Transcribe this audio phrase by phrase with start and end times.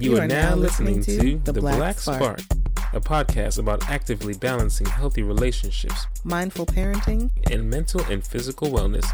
[0.00, 2.40] You, are, now listening, to The Black, Spark,
[2.94, 9.06] a podcast about actively balancing healthy relationships mindful parenting and mental and physical wellness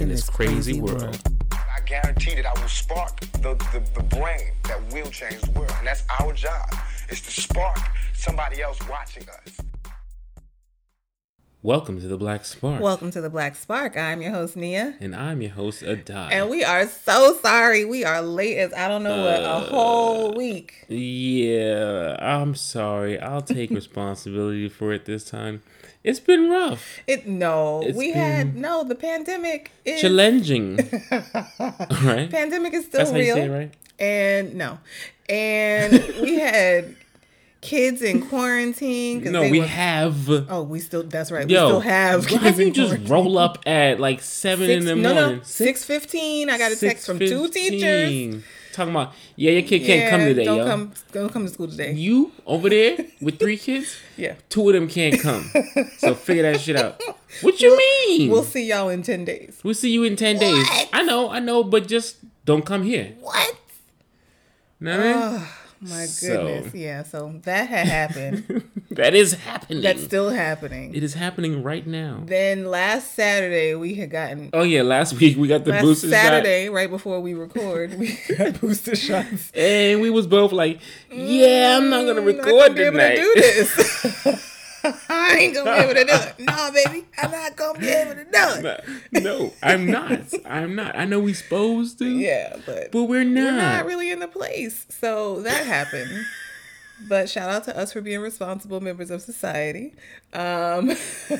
[0.00, 1.20] in, this crazy, world.
[1.52, 5.74] I guarantee that I will spark the, the, the brain that will change the world.
[5.76, 6.74] And that's our job,
[7.10, 7.78] is to spark
[8.14, 9.58] somebody else watching us.
[11.62, 12.80] Welcome to The Black Spark.
[12.80, 13.94] Welcome to The Black Spark.
[13.94, 14.94] I'm your host, Nia.
[14.98, 16.32] and I'm your host, Adai.
[16.32, 17.84] And we are so sorry.
[17.84, 20.86] We are late as I don't know what, a Uh, whole week.
[20.88, 23.20] yeah, I'm sorry.
[23.20, 25.62] I'll take responsibility for it this time.
[26.02, 30.76] It's been rough, It no, It's we had no, the pandemic is challenging,
[32.02, 32.30] right?
[32.30, 33.36] pandemic is still That's real.
[33.36, 33.74] it, right?
[33.98, 34.78] And no.
[35.28, 35.92] And
[36.22, 36.96] we had
[37.60, 39.22] kids in quarantine.
[39.24, 40.28] No, we were- have.
[40.50, 41.48] Oh, we still that's right.
[41.48, 43.12] Yo, we still have why kids have you just quarantine.
[43.12, 45.36] roll up at like seven Six, in the no, morning?
[45.38, 46.48] no, six fifteen.
[46.50, 48.42] I got a text from two teachers.
[48.72, 50.64] Talking about, yeah, your kid can't come Yeah, today, Don't yo.
[50.64, 50.92] come.
[51.10, 51.92] Don't come to school today.
[51.92, 54.34] You over there with three kids, yeah.
[54.48, 55.50] two of them can't come.
[55.98, 57.02] so figure that shit out.
[57.42, 58.30] What you mean?
[58.30, 59.58] We'll see y'all in ten days.
[59.64, 60.64] We'll see you in 10 days.
[60.92, 63.12] I know, I know, but just don't come here.
[63.20, 63.56] What?
[64.78, 65.46] Know what I mean?
[65.80, 66.74] My So- goodness.
[66.74, 67.02] Yeah.
[67.04, 68.64] So that had happened.
[68.90, 69.82] that is happening.
[69.82, 70.94] That's still happening.
[70.94, 72.22] it is happening right now.
[72.26, 74.50] Then last Saturday we had gotten.
[74.52, 78.18] Oh yeah, last week we got the Last booster Saturday, right before we record, we
[78.36, 79.50] got booster shots.
[79.54, 83.16] and we was both like, "Yeah, I'm not gonna Mm, record I be able tonight."
[83.16, 84.46] to do this.
[85.08, 86.34] I ain't gonna be able to do it.
[86.40, 89.22] No, baby, I'm not gonna be able to do it.
[89.22, 90.20] no, I'm not.
[90.46, 90.96] I'm not.
[90.96, 92.08] I know we're supposed to.
[92.08, 93.44] Yeah, but But we're not.
[93.44, 94.86] we're not really in the place.
[94.88, 96.24] So that happened.
[97.08, 99.94] But shout out to us for being responsible members of society.
[100.34, 100.90] Um,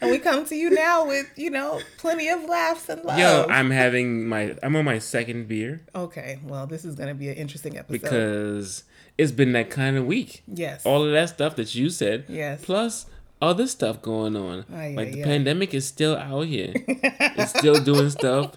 [0.00, 3.18] and we come to you now with, you know, plenty of laughs and love.
[3.18, 7.28] Yo, I'm having my I'm on my second beer okay, well, this is to be
[7.28, 8.00] an interesting episode.
[8.00, 8.84] because
[9.20, 10.42] it's been that kind of week.
[10.46, 10.84] yes.
[10.86, 12.24] All of that stuff that you said.
[12.28, 12.64] Yes.
[12.64, 13.06] Plus
[13.42, 14.64] other stuff going on.
[14.72, 15.24] Oh, ay, like the ay.
[15.26, 16.72] pandemic is still out here.
[16.76, 18.52] it's still doing stuff.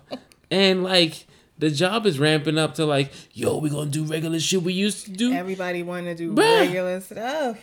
[0.51, 1.25] And like
[1.57, 5.05] the job is ramping up to like, yo, we gonna do regular shit we used
[5.05, 5.33] to do.
[5.33, 6.61] Everybody want to do Bruh.
[6.61, 7.57] regular stuff.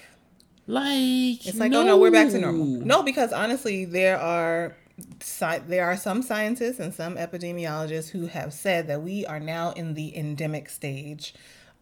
[0.67, 2.65] like It's like, oh no, we're back to normal.
[2.67, 4.77] No, because honestly, there are
[5.21, 9.72] sci- there are some scientists and some epidemiologists who have said that we are now
[9.72, 11.34] in the endemic stage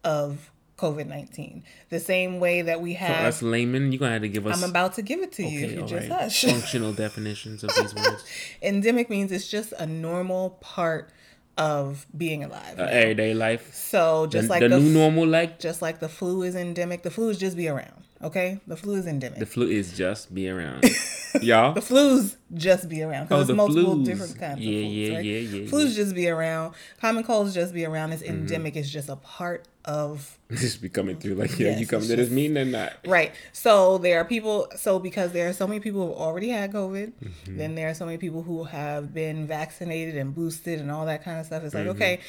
[0.04, 1.64] of COVID nineteen.
[1.90, 3.16] The same way that we have.
[3.16, 5.44] For us laymen, you're gonna have to give us I'm about to give it to
[5.44, 6.44] you if you all just right, hush.
[6.44, 8.24] functional definitions of these words.
[8.62, 11.10] endemic means it's just a normal part
[11.58, 12.78] of being alive.
[12.78, 13.74] Uh, everyday life.
[13.74, 17.02] so The, just like the the, new normal, like just like the flu is endemic,
[17.02, 18.04] the flu is just be around.
[18.22, 19.38] Okay, the flu is endemic.
[19.38, 20.84] the flu is just be around,
[21.40, 21.72] y'all.
[21.74, 24.04] The flus just be around Oh, because the there's multiple flus.
[24.04, 25.24] different kinds Yeah, of flus, yeah, right?
[25.24, 25.76] yeah, yeah, Mm-hmm.
[25.76, 26.74] Flus just be around.
[27.00, 28.12] Common colds just be around.
[28.12, 28.74] It's endemic.
[28.74, 32.16] It's just a part of just be coming through like, yeah, Yes, you come to
[32.16, 32.94] this meeting or not?
[33.06, 33.32] right.
[33.52, 34.66] So there are people.
[34.76, 37.56] So because there are so many people who have already had COVID, Mm-hmm.
[37.56, 41.22] then there are so many people who have been vaccinated and boosted and all that
[41.22, 41.62] kind of stuff.
[41.62, 41.90] It's like Mm-hmm.
[42.02, 42.20] okay,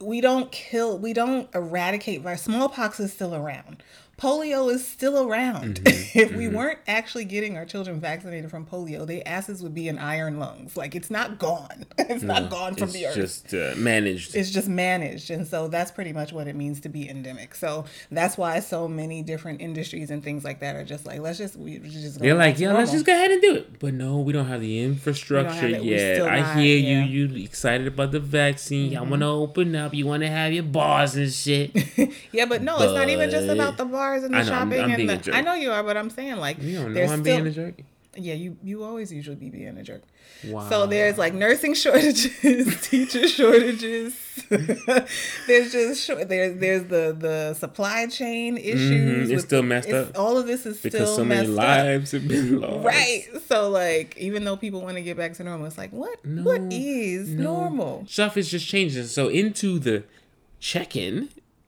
[0.00, 0.98] we don't kill.
[0.98, 2.42] We don't eradicate virus.
[2.42, 3.82] Smallpox is still around.
[4.18, 5.80] Polio is still around.
[5.80, 6.18] Mm-hmm.
[6.18, 9.98] if we weren't actually getting our children vaccinated from polio, their asses would be in
[9.98, 10.76] iron lungs.
[10.76, 11.84] Like it's not gone.
[12.08, 13.16] It's not gone from the earth.
[13.16, 14.36] It's just uh, managed.
[14.36, 15.28] it's just managed.
[15.30, 17.54] And so that's pretty much what it means to be endemic.
[17.56, 21.36] So that's why so many different industries and things like that are just like, let's
[21.36, 23.80] just, we just They're like, yeah, let's just go ahead and do it.
[23.80, 25.68] But no, we don't have the infrastructure.
[25.68, 26.22] We're yet.
[26.22, 27.02] I not, hear yeah.
[27.02, 27.12] Mm-hmm.
[27.12, 27.26] you.
[27.26, 28.92] You excited about the vaccine.
[28.92, 29.92] Y'all want to open up.
[29.92, 31.72] You want to have your bars and shit.
[32.32, 34.68] Yeah, but no, it's not even just about the bars and the I know, I'm-
[34.70, 35.22] shopping I'm and being a the.
[35.22, 35.34] jerk.
[35.34, 37.50] I know you are, but I'm saying like You don't know I'm still, being a
[37.50, 37.74] jerk.
[38.18, 40.02] Yeah, you you always usually be being a jerk.
[40.48, 40.68] Wow.
[40.70, 44.14] So there's like nursing shortages, teacher shortages.
[45.46, 49.28] there's just short, there's there's the the supply chain issues.
[49.28, 50.18] Mhm, it's still messed it's- up.
[50.18, 51.64] All of this is because still so many messed up.
[51.84, 52.84] lives have been lost.
[52.86, 53.24] Right.
[53.48, 56.62] So like even though people want to get back to normal, it's like what what
[56.70, 58.04] is normal?
[58.08, 59.04] Stuff is just changing.
[59.04, 60.04] So into the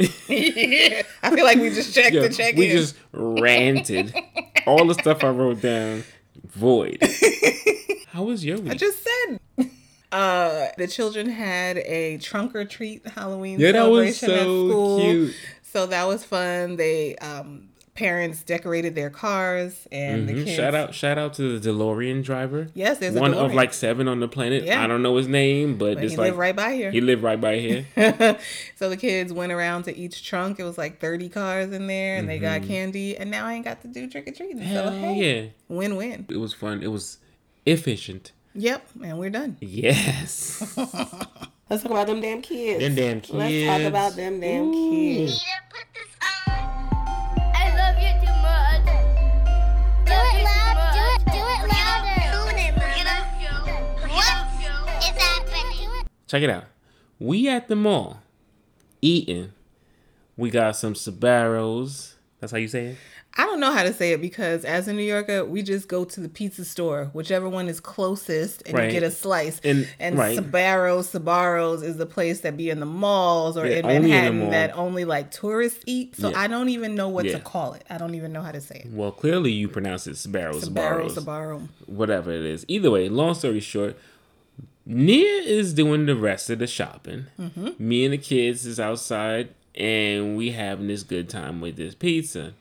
[0.00, 1.04] check-in.
[1.22, 2.76] I feel like we just checked Yo, the check we in.
[2.76, 4.14] just ranted.
[4.66, 6.04] All the stuff I wrote down,
[6.46, 6.98] void.
[8.08, 8.72] How was your week?
[8.72, 9.40] I just said.
[10.10, 14.40] Uh, the children had a trunk or treat Halloween Yeah, that was celebration so at
[14.72, 15.00] school.
[15.00, 15.34] cute.
[15.62, 16.76] So that was fun.
[16.76, 17.67] They um
[17.98, 20.44] parents decorated their cars and the Mhm.
[20.44, 20.56] kids.
[20.56, 22.68] Shout out, shout out to the DeLorean driver.
[22.72, 24.62] Yes, there's a one of like seven on the planet.
[24.62, 24.82] Yeah.
[24.82, 26.90] I don't know his name, but, But just he like lived right by here.
[26.92, 27.86] he lived right by here.
[28.76, 30.60] so the kids went around to each trunk.
[30.60, 33.16] It was like 30 cars in there and they got candy.
[33.16, 34.58] And now I ain't got to do trick or treating.
[34.58, 34.66] Mm-hmm.
[34.66, 36.26] Hell So hey, yeah, win win.
[36.30, 36.82] it was fun.
[36.82, 37.18] It was
[37.66, 38.30] efficient.
[38.54, 39.56] Yep, and we're done.
[39.60, 40.60] Yes.
[41.70, 42.80] Let's talk about them damn kids.
[42.80, 43.34] Them damn kids.
[43.34, 45.44] Let's talk about them damn kids.
[56.28, 56.64] Check it out.
[57.18, 58.20] We at the mall
[59.02, 59.52] eating.
[60.36, 62.14] We got some Sbarros.
[62.40, 62.96] That's how you say it.
[63.36, 66.04] I don't know how to say it because as a New Yorker, we just go
[66.04, 68.86] to the pizza store, whichever one is closest, and Right.
[68.86, 69.60] you get a slice.
[69.62, 70.36] And- And, right.
[70.36, 74.38] Sabaros, Sabaros is the place that be in the malls or Yeah, in in Manhattan
[74.40, 74.50] mall.
[74.50, 76.16] that only like tourists eat.
[76.16, 76.40] So Yeah.
[76.40, 77.34] I don't even know what Yeah.
[77.34, 77.84] to call it.
[77.90, 78.92] I don't even know how to say it.
[78.92, 80.62] Well, clearly you pronounce it Sbarros.
[80.64, 81.14] Sabaro, Sbarros.
[81.14, 81.68] Sabaro.
[81.86, 82.64] whatever it is.
[82.66, 83.96] Either way, long story short,
[84.90, 87.26] Nia is doing the rest of the shopping.
[87.78, 92.54] Me and the kids is outside, and we having this good time with this pizza.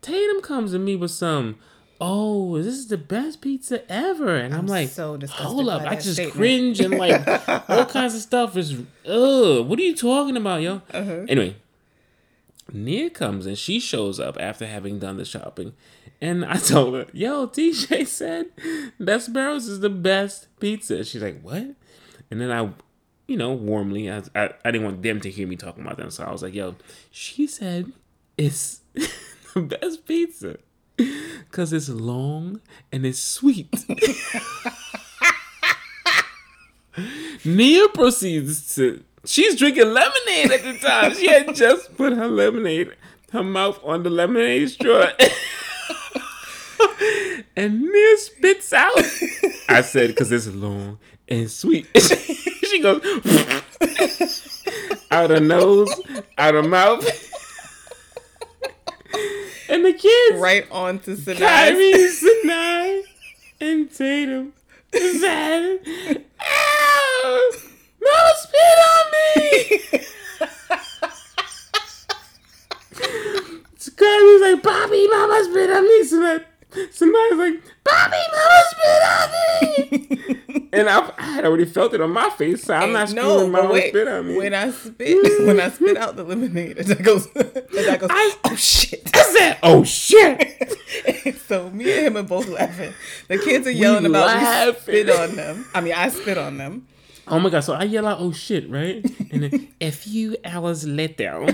[0.00, 1.56] Tatum comes to me with some,
[2.00, 6.14] oh, this is the best pizza ever, and I'm, like, so hold up, I just
[6.14, 6.36] statement.
[6.36, 7.26] cringe and like
[7.68, 8.74] all kinds of stuff is,
[9.04, 10.82] ugh, what are you talking about, yo?
[10.94, 11.26] Uh-huh.
[11.28, 11.56] Anyway,
[12.72, 15.72] Nia comes and she shows up after having done the shopping.
[16.22, 18.46] And I told her, yo, TJ said
[19.00, 21.02] Best Barrels is the best pizza.
[21.02, 21.74] She's like, what?
[22.30, 22.70] And then I,
[23.26, 26.10] you know, warmly, I, I, I didn't want them to hear me talking about them.
[26.10, 26.76] So I was like, yo,
[27.10, 27.92] she said
[28.38, 28.82] it's
[29.54, 30.58] the best pizza
[30.96, 32.60] because it's long
[32.92, 33.74] and it's sweet.
[37.44, 39.02] Nia proceeds to.
[39.24, 41.14] She's drinking lemonade at the time.
[41.14, 42.92] She had just put her lemonade,
[43.32, 45.08] her mouth on the lemonade straw.
[47.56, 48.96] and Nia spits out.
[49.68, 50.98] I said, because it's long
[51.28, 51.86] and sweet.
[51.96, 53.02] she goes,
[55.10, 55.90] out her nose,
[56.38, 57.04] out her mouth.
[59.68, 61.38] and the kids, Right on to Sinai.
[61.38, 63.02] Kyrie, Sinai,
[63.60, 64.52] and Tatum
[64.92, 65.80] said,
[66.40, 67.50] Ow!
[68.00, 69.80] Mama spit on me!
[74.02, 76.02] Kyrie's like, Bobby, Mama spit on me.
[76.22, 76.46] That
[76.90, 80.68] somebody's like, Bobby, Mama spit on me!
[80.72, 83.52] and I, I had already felt it on my face, so I'm not no, screaming,
[83.52, 83.88] Mama wait.
[83.90, 84.36] spit on me.
[84.36, 88.10] When I spit, when I spit out the lemonade, and that goes, and that goes.
[88.12, 89.10] I- oh shit!
[89.14, 90.78] I said, oh shit!
[91.48, 92.92] so me and him are both laughing.
[93.28, 94.94] The kids are yelling about laughing.
[94.94, 95.66] we spit on them.
[95.74, 96.86] I mean, I spit on them.
[97.28, 99.04] Oh my god, so I yell out, oh shit, right?
[99.30, 101.46] And then a few hours later,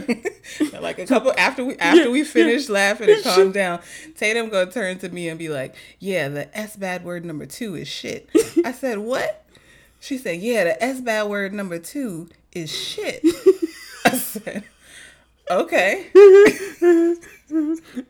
[0.81, 2.25] Like a couple after we after Yeah, we yeah.
[2.25, 3.81] finish laughing and calm down,
[4.17, 7.75] Tatum gonna turn to me and be like, "Yeah, the S bad word number two
[7.75, 8.29] is shit."
[8.65, 9.45] I said, "What?"
[10.01, 13.23] She said, "Yeah, the S bad word number two is shit."
[14.07, 14.65] I said,
[15.51, 16.07] "Okay."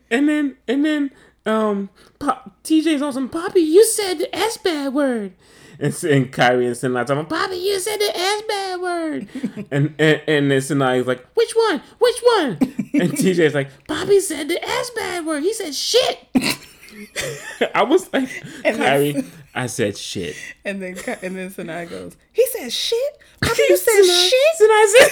[0.09, 1.11] and then and then
[1.45, 1.89] um
[2.19, 5.33] Pop, TJ's on some Poppy, you said the S bad word.
[5.79, 9.27] And, and Kyrie and Sinai talking, Poppy, you said the S bad word.
[9.71, 11.81] and, and and then Sinai's like, which one?
[11.99, 12.57] Which one?
[12.95, 15.41] And TJ's like, Bobby said the S bad word.
[15.43, 16.27] He said shit.
[17.75, 18.29] I was like,
[18.65, 19.23] And then- Kyrie,
[19.55, 20.35] I said shit.
[20.65, 24.85] And then and then Sinai goes, "He said shit." After you said Sinai- shit, Sinai
[24.85, 25.11] said,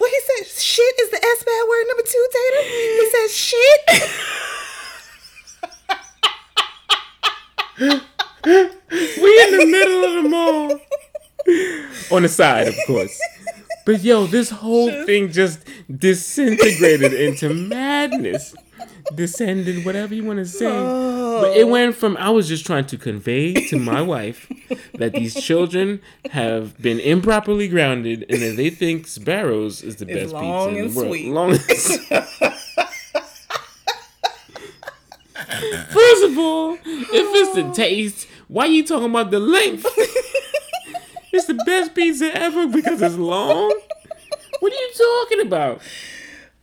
[0.00, 2.64] well, he said shit is the S bad word number two, Tatum.
[2.68, 3.80] He said shit.
[8.46, 10.80] We in the middle of the mall.
[12.16, 13.18] On the side, of course.
[13.84, 15.60] But yo, this whole thing just
[15.94, 18.54] disintegrated into madness.
[19.14, 20.68] Descended, whatever you want to say.
[20.68, 24.50] But it went from I was just trying to convey to my wife
[24.94, 26.00] that these children
[26.32, 30.94] have been improperly grounded and that they think Sparrows is the best pizza in the
[30.94, 31.08] world.
[31.08, 31.28] sweet.
[31.32, 32.24] Long and sweet.
[35.90, 36.80] First of all, if
[37.14, 39.86] it's the taste, why you talking about the length?
[41.32, 43.74] it's the best pizza ever because it's long.
[44.60, 45.80] What are you talking about?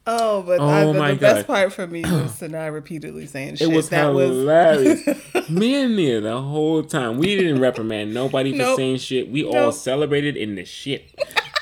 [0.05, 3.25] Oh, but oh I, Oh the, my the best part for me was Sinai repeatedly
[3.25, 3.69] saying shit.
[3.69, 5.07] It was that was hilarious.
[5.49, 7.17] Me and Nia the whole time.
[7.17, 8.77] We didn't reprimand nobody for Nope.
[8.77, 9.29] saying shit.
[9.29, 11.13] We all celebrated in the shit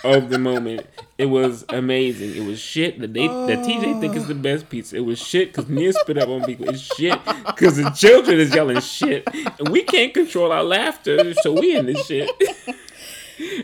[0.04, 0.86] of the moment.
[1.18, 2.36] It was amazing.
[2.36, 4.98] It was shit that they that TJ think is the best pizza.
[4.98, 6.70] It was shit because Nia spit up on people.
[6.70, 9.28] It's shit because the children is yelling shit,
[9.60, 12.30] and we can't control our laughter, so we in this shit.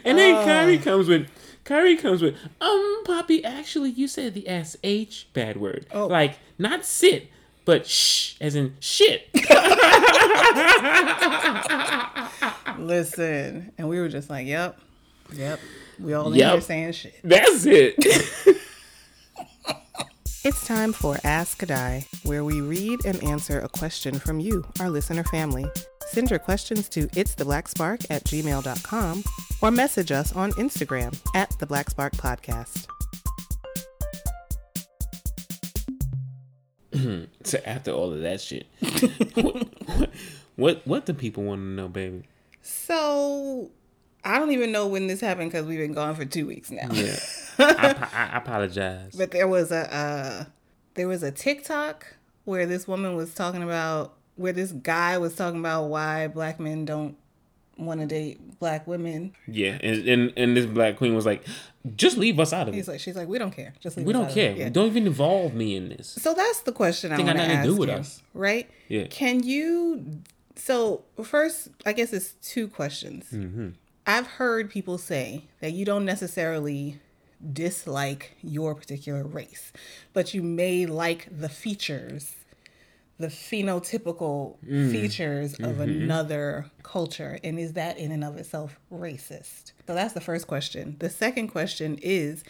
[0.06, 1.28] And then Kyrie comes with.
[1.64, 5.86] Kyrie comes with, um, Poppy, actually, you said the SH bad word.
[5.92, 6.08] Oh.
[6.08, 7.30] Like, not sit,
[7.66, 9.28] but shh, as in shit.
[12.80, 14.80] listen, and we were just like, "Yep,
[15.34, 15.60] yep."
[16.00, 16.52] We all in Yep.
[16.52, 17.16] here saying shit.
[17.24, 17.96] That's it.
[20.44, 24.64] It's time for Ask a Die, where we read and answer a question from you,
[24.80, 25.70] our listener family.
[26.08, 29.24] Send your questions to it's the black spark at gmail.com
[29.62, 32.88] or message us on Instagram at the Black Spark Podcast.
[37.44, 38.68] so after all of that shit,
[39.36, 40.10] what, what
[40.56, 42.24] what what do people want to know, baby?
[42.62, 43.70] So
[44.28, 46.90] I don't even know when this happened because we've been gone for two weeks now.
[46.92, 47.18] Yeah.
[47.60, 49.16] I, I apologize.
[49.16, 50.46] But there was a uh,
[50.96, 52.06] there was a TikTok
[52.46, 56.86] where this woman was talking about where this guy was talking about why black men
[56.86, 57.16] don't
[57.78, 59.34] want to date black women.
[59.48, 61.44] yeah, and, and and this black queen was like,
[61.96, 62.92] just leave us out of He's it.
[62.92, 63.74] like, she's like, we don't care.
[63.80, 64.52] Just leave We us don't out of care.
[64.52, 64.64] it." Yeah.
[64.70, 64.84] Don't care.
[64.84, 66.08] Don't even involve me in this.
[66.10, 68.22] So that's the question I Think want got to ask to do with you, us.
[68.34, 68.70] right?
[68.88, 69.06] Yeah.
[69.10, 70.22] Can you?
[70.56, 73.26] So first, I guess it's two questions.
[73.32, 73.70] Mm-hmm.
[74.08, 77.00] I've heard people say that you don't necessarily
[77.54, 79.72] dislike your particular race,
[80.14, 82.34] but you may like the features,
[83.20, 84.92] the phenotypical Mm.
[84.92, 85.82] features of Mm-hmm.
[86.04, 87.38] another culture.
[87.44, 89.74] And is that in and of itself racist?
[89.86, 90.96] So that's the first question.
[91.00, 92.44] The second question is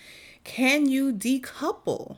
[0.44, 2.18] can you decouple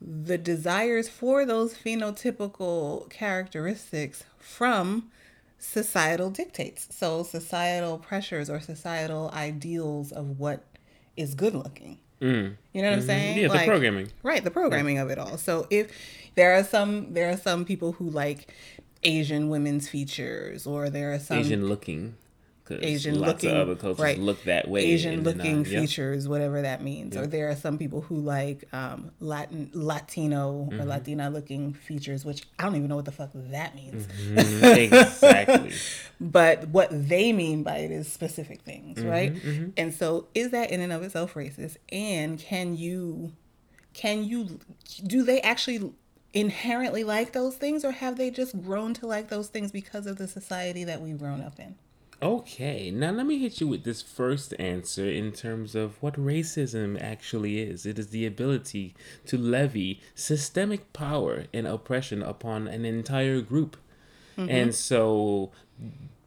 [0.00, 5.10] the desires for those phenotypical characteristics from
[5.62, 6.88] societal dictates.
[6.90, 10.64] So, societal pressures or societal ideals of what
[11.16, 11.98] is good looking.
[12.20, 13.36] You know what I'm saying?
[13.36, 13.54] Mm-hmm.
[13.54, 14.08] Yeah, the programming.
[14.22, 15.38] Right, the programming of it all.
[15.38, 15.92] So, if
[16.34, 18.52] there are some there are some people who like
[19.04, 22.16] Asian women's features or there are some Asian looking.
[22.70, 24.82] Asian lots looking of other cultures right, look that way.
[24.84, 27.16] Asian looking features, whatever that means.
[27.16, 30.80] Or there are some people who like um, Latin, Latino Mm-hmm.
[30.80, 34.06] or Latina looking features, which I don't even know what the fuck that means.
[34.06, 35.72] Mhm, exactly.
[36.20, 39.72] But what they mean by it is specific things, Mm-hmm, right?
[39.76, 41.76] And so, is that in and of itself racist?
[41.90, 43.32] And can you,
[43.94, 44.60] can you,
[45.06, 45.92] do they actually
[46.34, 50.16] inherently like those things, or have they just grown to like those things because of
[50.16, 51.74] the society that we've grown up in?
[52.22, 57.00] Okay, now let me hit you with this first answer in terms of what racism
[57.02, 57.84] actually is.
[57.84, 58.94] It is the ability
[59.26, 63.76] to levy systemic power and oppression upon an entire group.
[64.38, 64.50] Mm-hmm.
[64.50, 65.50] And so,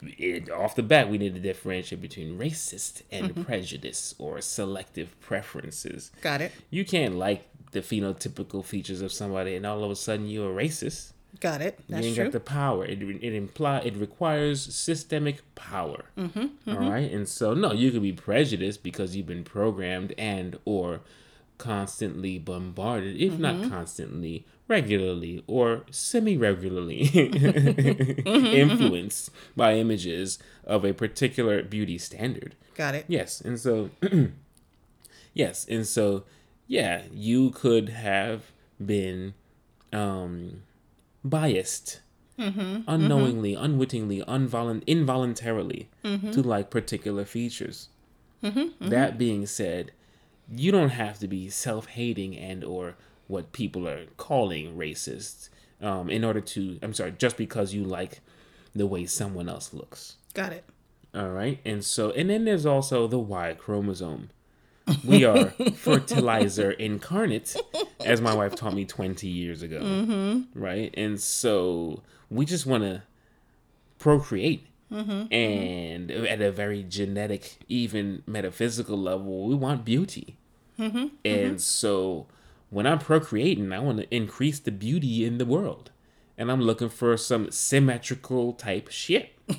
[0.02, 3.42] it, off the bat, we need to differentiate between racist and mm-hmm.
[3.44, 6.12] prejudice or selective preferences.
[6.20, 6.52] Got it.
[6.68, 10.64] You can't like the phenotypical features of somebody and all of a sudden you're a
[10.64, 11.12] racist.
[11.40, 11.78] Got it.
[11.88, 12.24] That's you ain't true.
[12.24, 12.84] got the power.
[12.84, 16.06] It it imply it requires systemic power.
[16.18, 20.58] Mm-hmm, All right, and so no, you could be prejudiced because you've been programmed and
[20.64, 21.00] or
[21.58, 23.42] constantly bombarded, if Mm-hmm.
[23.42, 32.54] not constantly, regularly or semi-regularly Mm-hmm, influenced by images of a particular beauty standard.
[32.74, 33.04] Got it.
[33.08, 33.90] Yes, and so
[35.34, 36.24] yes, and so
[36.66, 38.50] yeah, you could have
[38.84, 39.34] been
[39.92, 40.62] um
[41.28, 42.00] biased
[42.38, 43.64] mm-hmm, unknowingly, mm-hmm.
[43.64, 46.30] unwittingly, unvolun- involuntarily mm-hmm.
[46.30, 47.88] to like particular features.
[48.80, 49.92] That being said,
[50.50, 52.94] you don't have to be self-hating and or
[53.26, 55.48] what people are calling racist
[55.82, 58.20] um, in order to i'm sorry just because you like
[58.74, 60.64] the way someone else looks Got it.
[61.14, 61.58] all right.
[61.64, 64.28] And so, and then there's also the Y chromosome.
[65.04, 67.56] We are fertilizer incarnate,
[68.04, 69.80] as my wife taught me 20 years ago.
[69.80, 70.60] Mm-hmm.
[70.60, 70.94] Right.
[70.96, 73.02] And so we just want to
[73.98, 74.66] procreate.
[74.92, 75.32] Mm-hmm.
[75.34, 80.36] And at a very genetic, even metaphysical level, we want beauty.
[80.78, 81.06] Mm-hmm.
[81.24, 82.26] And so
[82.70, 85.90] when I'm procreating, I want to increase the beauty in the world.
[86.38, 89.32] And I'm looking for some symmetrical type shit.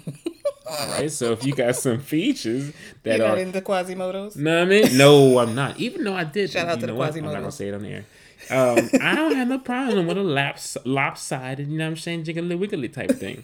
[0.69, 1.11] right?
[1.11, 2.71] So if you got some features
[3.03, 4.35] that You're are into Quasimodos?
[4.35, 5.79] no, I mean, no, I'm not.
[5.79, 6.51] Even though I did.
[6.51, 7.15] Shout out to the what?
[7.15, 8.05] I'm not gonna say it on the air.
[8.49, 12.23] Um, I don't have no problem with a laps, lopsided, you know what I'm saying,
[12.23, 13.43] jiggly wiggly type thing,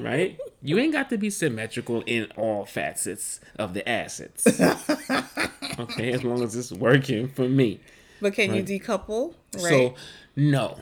[0.00, 0.38] right?
[0.62, 4.46] You ain't got to be symmetrical in all facets of the assets.
[5.76, 7.80] Okay, as long as it's working for me.
[8.20, 9.34] But can you decouple?
[9.54, 9.62] Right.
[9.62, 9.94] So,
[10.36, 10.78] no.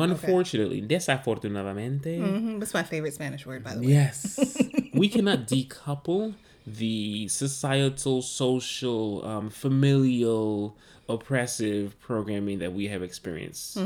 [0.00, 3.88] Unfortunately, desafortunadamente, Mhm, That's my favorite Spanish word, by the way.
[3.88, 4.56] Yes.
[4.94, 6.34] we cannot decouple
[6.66, 10.76] the societal, social, um, familial,
[11.08, 13.78] oppressive programming that we have experienced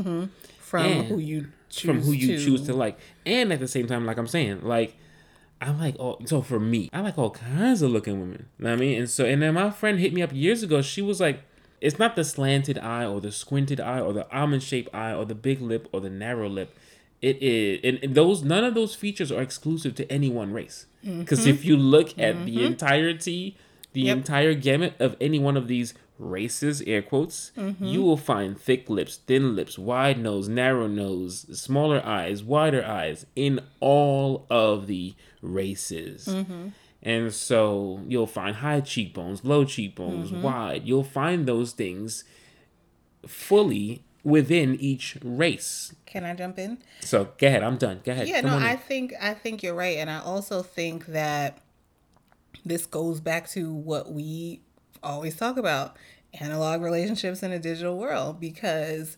[0.59, 2.43] From And who you choose from who you to.
[2.45, 2.99] choose to like.
[3.25, 4.95] And at the same time, like I'm saying, like,
[5.59, 8.45] I like all, so for me, I like all kinds of looking women.
[8.59, 8.99] You know what I mean?
[8.99, 10.81] And so, and then my friend hit me up years ago.
[10.83, 11.41] She was like,
[11.81, 15.25] it's not the slanted eye or the squinted eye or the almond shaped eye or
[15.25, 16.75] the big lip or the narrow lip.
[17.21, 20.85] It is, and, and those none of those features are exclusive to any one race.
[21.05, 21.21] Mm-hmm.
[21.21, 22.65] Because if you look at the mm-hmm.
[22.65, 23.57] entirety,
[23.93, 24.17] the Yep.
[24.17, 27.83] entire gamut of any one of these races, air quotes, mm-hmm.
[27.83, 33.25] you will find thick lips, thin lips, wide nose, narrow nose, smaller eyes, wider eyes
[33.35, 36.27] in all of the races.
[37.07, 40.41] And so you'll find high cheekbones, low cheekbones, mm-hmm.
[40.41, 40.85] wide.
[40.85, 42.25] You'll find those things
[43.25, 45.95] fully within each race.
[46.05, 46.79] Can I jump in?
[46.99, 48.01] So go ahead, I'm done.
[48.03, 48.27] Go ahead.
[48.27, 48.63] Yeah, Come no, in.
[48.63, 51.59] I think I think you're right, and I also think that
[52.65, 54.59] this goes back to what we
[55.01, 55.95] always talk about
[56.41, 59.15] analog relationships in a digital world because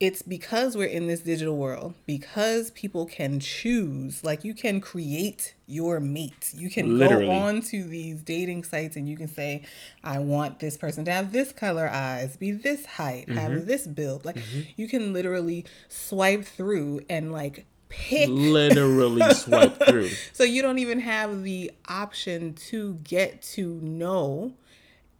[0.00, 5.54] it's because we're in this digital world because people can choose like you can create
[5.66, 7.26] your mate you can Literally.
[7.26, 9.62] go on to these dating sites and you can say
[10.02, 13.38] i want this person to have this color eyes be this height Mm-hmm.
[13.38, 14.36] have this build like
[14.76, 20.08] you can literally swipe through and like pick Literally swipe through.
[20.32, 24.54] so you don't even have the option to get to know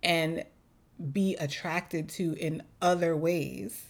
[0.02, 0.44] and
[1.12, 3.84] be attracted to in other ways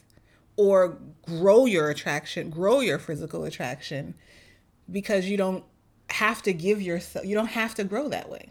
[0.56, 4.14] or grow your attraction, grow your physical attraction
[4.90, 5.64] because you don't
[6.10, 8.50] have to give yourself you don't have to grow that way.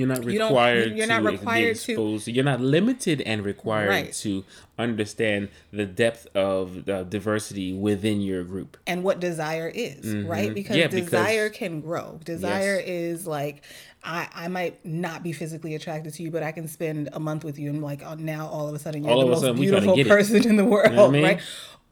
[0.00, 0.96] You're not required.
[0.96, 2.28] you're not to required be to- exposed.
[2.28, 4.12] You're not limited and required Right.
[4.14, 4.44] to
[4.78, 8.76] understand the depth of uh, diversity within your group.
[8.86, 10.52] and what desire is, right?
[10.54, 10.80] Because Mm-hmm.
[10.80, 12.18] Yeah, because- desire can grow.
[12.24, 12.88] Desire Yes.
[12.88, 13.62] is like
[14.02, 17.44] I, I might not be physically attracted to you, but I can spend a month
[17.44, 19.58] with you and like uh, now all of a sudden you're All the most sudden
[19.58, 20.08] we tryna beautiful get it.
[20.08, 21.22] person in the world, what I mean?
[21.24, 21.40] right?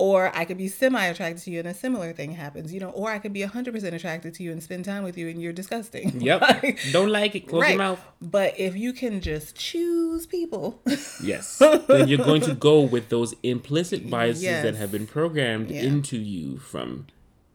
[0.01, 2.91] Or I could be semi attracted to you and a similar thing happens, you know,
[2.91, 5.53] or I could be 100% attracted to you and spend time with you and you're
[5.53, 6.21] disgusting.
[6.29, 6.41] Yep.
[6.41, 7.49] Like, Don't like it.
[7.49, 7.71] Close right.
[7.71, 8.05] your mouth.
[8.21, 10.81] But if you can just choose people,
[11.23, 11.59] Yes.
[11.89, 15.83] then you're going to go with those implicit biases that have been programmed Yeah.
[15.83, 17.07] into you from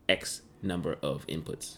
[0.09, 1.77] X number of inputs.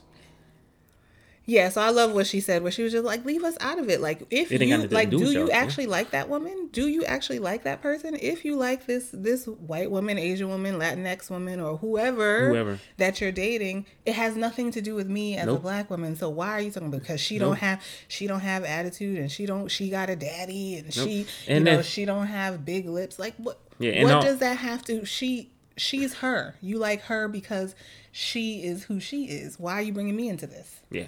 [1.47, 3.77] Yeah, so I love what she said, where she was just like, leave us out
[3.77, 4.01] of it.
[4.01, 6.69] Like, if you like, do do you actually like that woman?
[6.71, 8.17] Do you actually like that person?
[8.19, 12.79] If you like this this white woman, Asian woman, Latinx woman, or whoever, Whoever.
[12.97, 16.15] that you're dating, it has nothing to do with me as a black woman.
[16.15, 16.89] So why are you talking?
[16.89, 20.77] Because she don't have she don't have attitude, and she don't she got a daddy,
[20.77, 23.19] and she you And know she don't have big lips.
[23.19, 23.59] Like what?
[23.77, 25.05] Yeah, and what all- does that have to?
[25.05, 26.55] She she's her.
[26.61, 27.75] You like her because
[28.11, 29.59] she is who she is.
[29.59, 30.79] Why are you bringing me into this?
[30.89, 31.07] Yeah.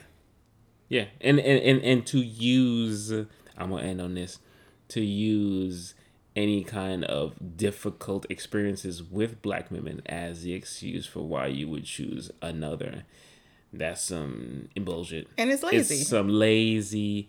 [0.90, 1.06] Yeah.
[1.22, 4.40] And and, and, and to use I'm gonna end on this.
[4.90, 5.94] To use
[6.36, 11.84] any kind of difficult experiences with black women as the excuse for why you would
[11.84, 13.04] choose another.
[13.74, 15.28] That's some bullshit.
[15.38, 15.96] And it's lazy.
[15.96, 17.28] It's some lazy.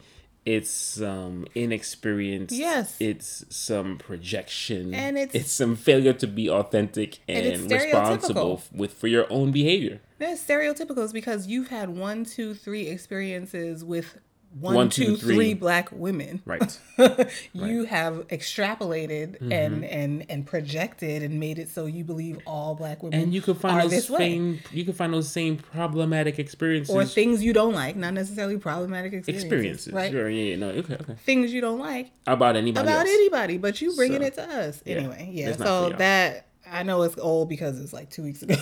[0.49, 2.53] It's some inexperience.
[2.53, 2.97] Yes.
[3.01, 4.95] It's some projection.
[4.95, 9.53] And it's- it's some failure to be authentic And and, responsible with for your own
[9.53, 10.01] behavior.
[10.19, 14.17] That's stereotypical is because you've had one, two, three experiences with
[14.59, 15.55] one, One, two, two, three three.
[15.55, 16.41] black women.
[16.47, 16.79] Right.
[17.53, 19.53] you have extrapolated Mm-hmm.
[19.53, 23.41] and and and projected and made it so you believe all black women and you
[23.43, 24.19] can find those this way.
[24.19, 28.57] same you can find those same problematic experiences Or things you don't like, not necessarily
[28.57, 30.11] problematic experiences, experiences right?
[30.11, 33.59] sure yeah, yeah no okay okay Things you don't like about anybody about else anybody,
[33.59, 35.29] but you bringing So, it to us yeah, anyway.
[35.33, 38.57] Yeah, so that I know it's old because it's like two weeks ago.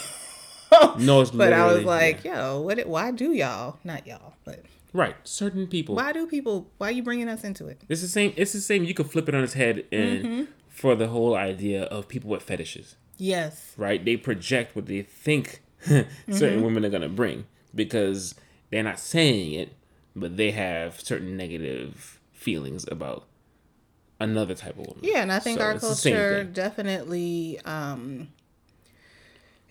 [0.98, 2.44] no it's but I was like, yeah.
[2.48, 2.84] yo, what?
[2.86, 3.78] Why do y'all?
[3.84, 4.60] Not y'all, but
[4.96, 6.70] right certain people why do people?
[6.78, 7.78] Why are you bringing us into it?
[7.88, 10.42] it's the same it's the same you could flip it on its head and Mm-hmm.
[10.68, 13.74] for the whole idea of people with fetishes Yes.
[13.76, 16.32] right they project what they think Mm-hmm.
[16.32, 18.34] certain women are going to bring because
[18.70, 19.70] they're not saying it
[20.22, 23.26] but they have certain negative feelings about
[24.18, 27.60] another type of woman Yeah, and I think So our it's the same culture definitely
[27.64, 28.28] um,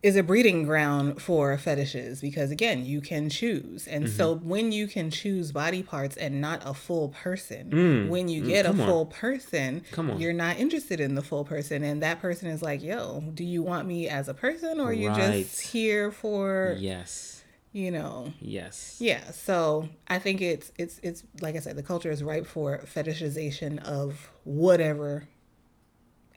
[0.05, 4.49] is a breeding ground for fetishes because again, you can choose, and so Mm-hmm.
[4.49, 8.69] when you can choose body parts and not a full person, when you get a
[8.69, 8.79] Mm.
[8.81, 8.85] on.
[8.87, 10.19] full person, Come on.
[10.19, 13.63] you're not interested in the full person, and that person is like, "Yo, do you
[13.63, 15.33] want me as a person, or are you Right.
[15.43, 21.55] just here for yes you know?" yes Yeah, so I think it's it's it's like
[21.55, 25.27] I said, the culture is ripe for fetishization of whatever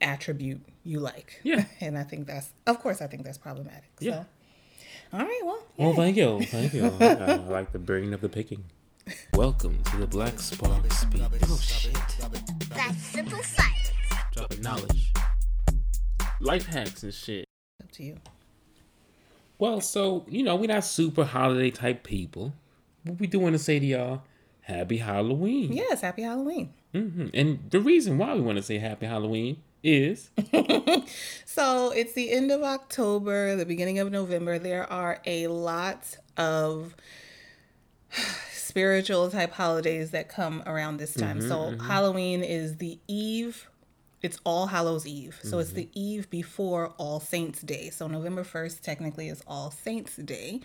[0.00, 1.40] attribute you like.
[1.42, 1.64] Yeah.
[1.80, 3.90] and I think that's of course I think that's problematic.
[4.00, 4.22] Yeah.
[4.22, 4.26] So,
[5.12, 6.40] all right, well, Well, thank you.
[6.44, 6.92] Thank you.
[7.00, 8.64] I, I like the bringing of the picking.
[9.32, 11.22] Welcome to the Black Spark Speak.
[11.44, 11.96] Oh, shit.
[12.74, 13.92] That's simple science.
[14.34, 15.12] Dropping knowledge.
[16.40, 17.46] Life hacks and shit.
[17.82, 18.16] up to you.
[19.58, 22.52] Well, so, you know, we're not super holiday type people.
[23.04, 24.22] What we do want to say to y'all,
[24.60, 25.72] Happy Halloween.
[25.72, 26.74] Yes, happy Halloween.
[26.94, 27.28] Mm-hmm.
[27.32, 30.30] And the reason why we want to say Happy Halloween is
[31.58, 34.60] So it's the end of October, the beginning of November.
[34.60, 36.94] There are a lot of
[38.52, 41.40] spiritual type holidays that come around this time.
[41.40, 41.84] Mm-hmm, so mm-hmm.
[41.84, 43.68] Halloween is the eve.
[44.22, 45.36] It's All Hallows Eve.
[45.42, 45.98] So it's the mm-hmm.
[45.98, 47.90] eve before All Saints Day.
[47.90, 50.60] So November 1st technically is All Saints Day.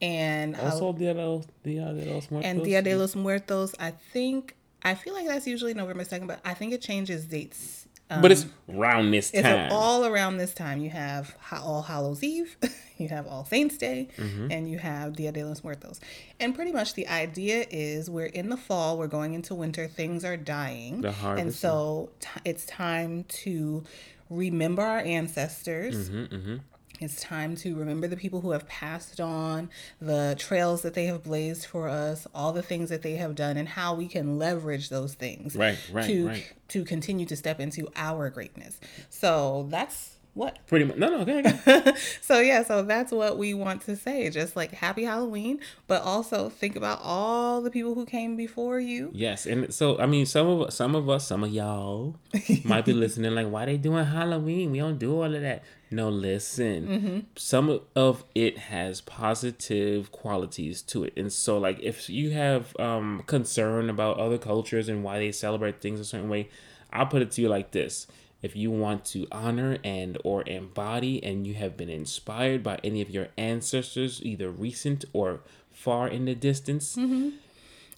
[0.00, 2.50] And also Dia de los, Dia de los Muertos.
[2.50, 6.40] and Dia de los Muertos, I think I feel like that's usually November second, but
[6.42, 7.81] I think it changes dates
[8.20, 9.44] but it's around this time.
[9.44, 10.80] It's all around this time.
[10.80, 12.56] You have All Hallows Eve,
[12.98, 14.50] you have All Saints Day, Mm-hmm.
[14.50, 16.00] and you have Dia de los Muertos.
[16.40, 20.24] And pretty much the idea is we're in the fall, we're going into winter, things
[20.24, 21.00] are dying.
[21.02, 23.84] The And so t- it's time to
[24.30, 26.10] remember our ancestors.
[26.10, 26.56] Mm-hmm,
[27.00, 31.24] It's time to remember the people who have passed on, the trails that they have
[31.24, 34.88] blazed for us, all the things that they have done, and how we can leverage
[34.88, 36.52] those things Right, right, to right.
[36.68, 38.78] to continue to step into our greatness.
[39.08, 40.58] So that's what.
[40.66, 40.96] Pretty much.
[40.96, 41.92] No, no, okay, okay.
[42.20, 44.30] So yeah, so that's what we want to say.
[44.30, 49.10] Just like happy Halloween, but also think about all the people who came before you.
[49.12, 52.16] Yes, and so I mean, some of some of us, some of y'all
[52.64, 54.70] might be listening, like, why they doing Halloween?
[54.70, 55.64] We don't do all of that.
[55.92, 56.86] No, listen.
[56.88, 57.18] Mm-hmm.
[57.36, 63.22] Some of it has positive qualities to it, and so like, if you have um
[63.26, 66.48] concern about other cultures and why they celebrate things a certain way,
[66.92, 68.06] I'll put it to you like this.
[68.42, 73.00] If you want to honor and or embody and you have been inspired by any
[73.00, 76.96] of your ancestors, either recent or far in the distance,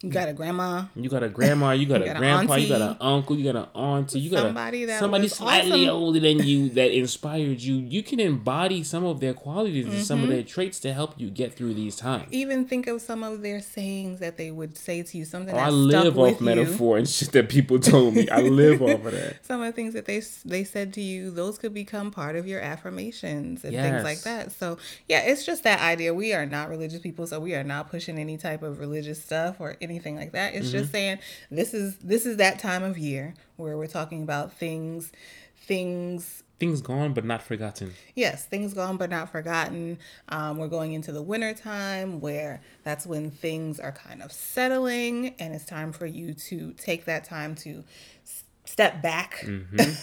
[0.05, 0.85] You got a grandma.
[0.95, 3.51] you got a grandma, you got a got an grandpa, you got an uncle, you
[3.51, 5.95] got an auntie, you got Somebody a, that somebody slightly awesome.
[5.95, 7.75] older than you that inspired you.
[7.75, 10.33] You can embody some of their qualities and some of Mm-hmm.
[10.33, 12.27] their traits to help you get through these times.
[12.31, 15.25] Even think of some of their sayings that they would say to you.
[15.25, 16.45] Something Oh, that I stuck live with off you.
[16.45, 18.29] metaphor and shit that people told me.
[18.29, 19.45] I live off of that.
[19.45, 22.47] Some of the things that they they said to you, those could become part of
[22.47, 24.51] your affirmations and things like that.
[24.51, 26.13] So yeah, it's just that idea.
[26.13, 29.57] We are not religious people, so we are not pushing any type of religious stuff
[29.59, 30.53] or anything like that.
[30.53, 30.77] It's Mm-hmm.
[30.77, 35.11] just saying this is this is that time of year where we're talking about things
[35.67, 37.93] things Things gone but not forgotten.
[38.15, 39.97] yes, things gone but not forgotten.
[40.29, 45.35] Um, we're going into the winter time where that's when things are kind of settling,
[45.37, 47.83] and it's time for you to take that time to
[48.63, 49.45] step back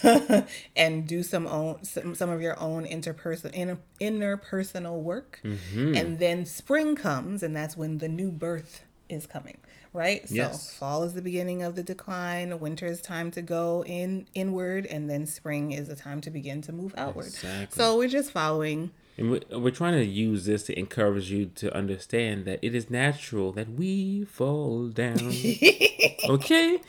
[0.75, 5.41] and do some own some, some of your own interperson inter, interpersonal work.
[5.43, 9.57] And then spring comes, and that's when the new birth is coming.
[9.93, 10.73] Right, so Yes.
[10.73, 12.59] fall is the beginning of the decline.
[12.59, 16.61] Winter is time to go in inward, and then spring is the time to begin
[16.63, 17.27] to move outward.
[17.27, 17.75] Exactly.
[17.77, 18.91] So we're just following.
[19.17, 22.89] And we- we're trying to use this to encourage you to understand that it is
[22.89, 25.19] natural that we fall down.
[26.29, 26.79] okay?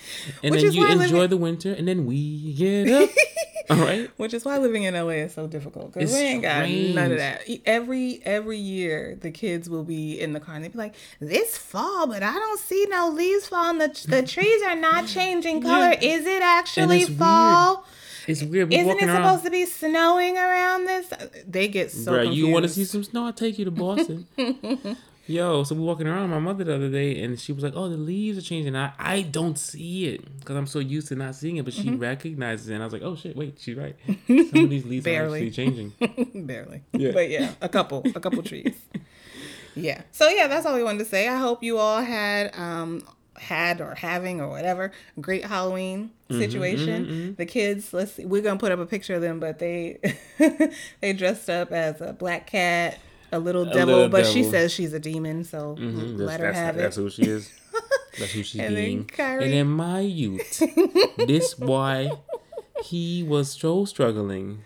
[0.42, 3.10] And Which then you enjoy living- the winter and then we get up.
[3.70, 4.10] All right?
[4.18, 7.16] Which is why living in LA is so difficult because we ain't got none of
[7.18, 7.48] that.
[7.64, 11.56] Every every year, the kids will be in the car and they'll be like, "This
[11.56, 13.78] fall, but I don't see no leaves falling.
[13.78, 15.94] The the trees are not changing color.
[15.98, 16.10] Yeah.
[16.16, 17.76] Is it actually fall?
[17.76, 17.86] weird.
[18.26, 18.68] It's weird.
[18.70, 19.16] We Isn't it around.
[19.24, 21.12] supposed to be snowing around this?"
[21.46, 22.38] They get so confused.
[22.38, 23.26] you want to see some snow?
[23.26, 24.26] I'll take you to Boston.
[25.26, 27.88] Yo, so we're walking around my mother the other day, and she was like, "Oh,
[27.88, 31.34] the leaves are changing." I I don't see it because I'm so used to not
[31.34, 31.98] seeing it, but she Mm-hmm.
[31.98, 32.74] recognizes it.
[32.74, 33.96] And I was like, "Oh shit, wait, she's right.
[34.26, 35.92] Some of these leaves are actually changing."
[36.34, 36.82] barely.
[36.92, 37.12] Yeah.
[37.12, 38.74] But yeah, a couple, a couple trees.
[39.74, 40.02] Yeah.
[40.12, 41.26] So yeah, that's all we wanted to say.
[41.26, 43.02] I hope you all had um
[43.38, 47.34] had or having or whatever great Halloween Mm-hmm, situation.
[47.36, 49.98] The kids, let's see, we're gonna put up a picture of them, but they
[51.00, 52.98] they dressed up as a black cat,
[53.30, 56.58] a little devil, little but she says she's a demon, so Mhm, let her that's,
[56.58, 57.00] have that's it.
[57.00, 57.52] who she is.
[58.18, 59.04] That's who she's And being.
[59.06, 60.62] Kyrie- And in my youth,
[61.16, 62.12] this boy,
[62.84, 64.62] he was so struggling.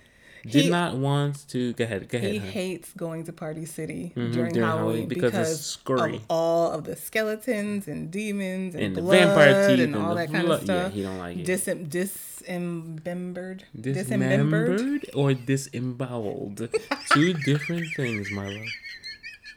[0.50, 1.72] Did He- not want to.
[1.74, 2.08] Go ahead.
[2.08, 2.32] Go ahead.
[2.32, 6.16] He hates going to Party City Mhm, during, during Halloween Halloween because because, it's scurry.
[6.16, 10.14] of all of the skeletons and demons and, And the blood vampire teeth and all
[10.14, 10.92] the that kind blood- of yeah, stuff.
[10.94, 11.46] he don't like it.
[11.46, 13.64] Disem- disembembered.
[13.78, 14.78] Disembembered.
[14.78, 16.68] Dismembered or disemboweled?
[17.12, 18.66] Two different things, my love.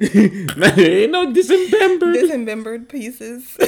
[0.77, 2.13] Ain't no disembembered.
[2.15, 3.57] Disembembered pieces.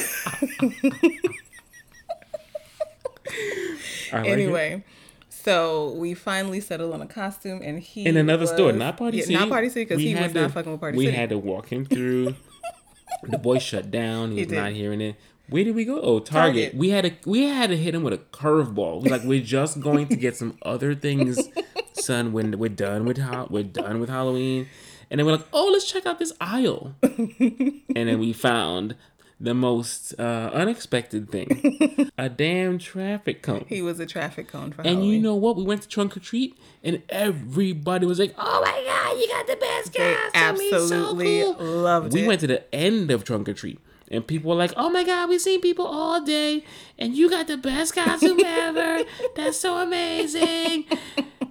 [4.12, 4.84] Like anyway.
[5.44, 9.24] So we finally settled on a costume, and he in another store, not Party yeah,
[9.24, 9.36] City.
[9.36, 11.18] not Party City because he was to- not fucking with Party we City.
[11.18, 12.36] had to walk him through.
[13.24, 14.30] the boy shut down.
[14.30, 14.56] He, He was did.
[14.56, 15.16] not hearing it.
[15.50, 16.00] Where did we go?
[16.00, 16.72] Oh, Target.
[16.72, 16.76] Target.
[16.76, 19.10] We had to we had to hit him with a curveball.
[19.10, 21.38] Like we're just going to get some other things,
[21.94, 22.32] son.
[22.32, 24.68] When we're done with how we're done with Halloween,
[25.12, 28.96] and then we're like, oh, let's check out this aisle, and then we found
[29.44, 33.66] the most uh, unexpected thing: a damn traffic cone.
[33.68, 35.10] he was a traffic cone for And Halloween.
[35.12, 35.56] you know what?
[35.58, 39.48] We went to trunk or treat, and everybody was like, "Oh my god, you got
[39.48, 40.60] the best They costume!
[40.62, 42.28] He's so absolutely cool." loved we it.
[42.28, 43.80] went to the end of trunk or treat,
[44.10, 46.64] and people were like, "Oh my god, we've seen people all day,
[46.98, 49.04] and you got the best costume ever!
[49.36, 50.86] That's so amazing!"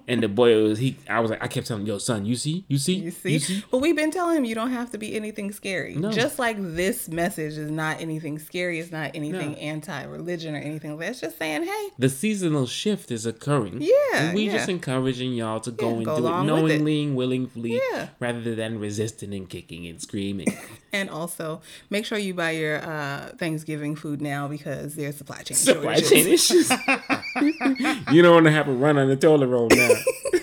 [0.07, 0.97] And the boy was he.
[1.09, 3.63] I was like, I kept telling him, yo, son, you see, you see, You see?
[3.71, 5.95] But we've been telling him you don't have to be anything scary.
[5.95, 6.11] No.
[6.11, 8.79] Just like this message is not anything scary.
[8.79, 9.57] It's not anything No.
[9.57, 13.77] anti-religion or anything That's just saying, hey, The seasonal shift is occurring.
[13.81, 14.53] Yeah, and we yeah.
[14.53, 16.43] just encouraging y'all to go Yeah, and go do it it.
[16.43, 18.09] knowingly and willingly, Yeah.
[18.19, 20.47] rather than resisting and kicking and screaming.
[20.93, 25.55] and also make sure you buy your uh, Thanksgiving food now because there's supply chain
[25.57, 26.09] Supply shortages.
[26.09, 26.71] chain issues.
[27.41, 29.89] you don't want to have a run on the toilet roll now.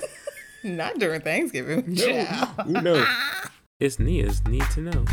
[0.65, 1.95] Not during Thanksgiving.
[1.97, 2.49] Child.
[2.67, 3.07] Who knows?
[3.81, 5.07] It's Nia's need to know.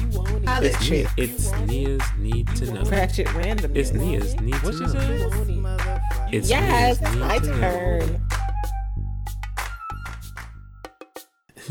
[0.45, 1.07] Holla at you.
[1.15, 2.81] It's Nia's need to know.
[2.81, 3.71] Ratchet random.
[3.73, 5.77] It's Nia's need to know.
[6.33, 8.21] It's Yes, Nia's it's my to turn.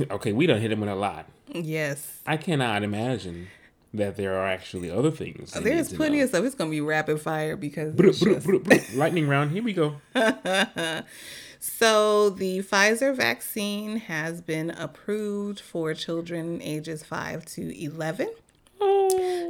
[0.10, 1.26] Okay, we don't hit him with a lot.
[1.48, 2.20] Yes.
[2.26, 3.48] I cannot imagine
[3.94, 5.54] that there are actually other things.
[5.54, 6.24] he There's plenty know.
[6.24, 6.44] of stuff.
[6.44, 9.52] It's gonna be rapid fire because Brr, it's brr, just- lightning round.
[9.52, 9.96] Here we go.
[11.58, 18.28] So the Pfizer vaccine has been approved for children ages 5 to 11.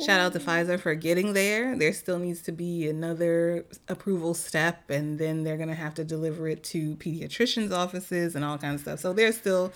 [0.05, 1.77] Shout out to Pfizer for getting there.
[1.77, 6.05] There still needs to be another approval step, and then they're going to have to
[6.05, 9.01] deliver it to pediatricians' offices and all kinds of stuff.
[9.01, 9.72] So there's still,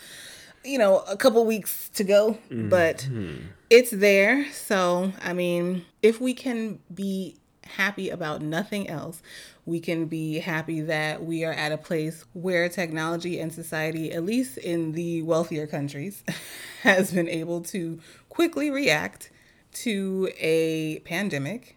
[0.64, 3.46] you know, a couple weeks to go, but mm-hmm.
[3.70, 4.50] it's there.
[4.52, 9.22] So, I mean, if we can be happy about nothing else,
[9.64, 14.24] we can be happy that we are at a place where technology and society, at
[14.24, 16.24] least in the wealthier countries,
[16.82, 19.30] has been able to quickly react
[19.72, 21.76] to a pandemic.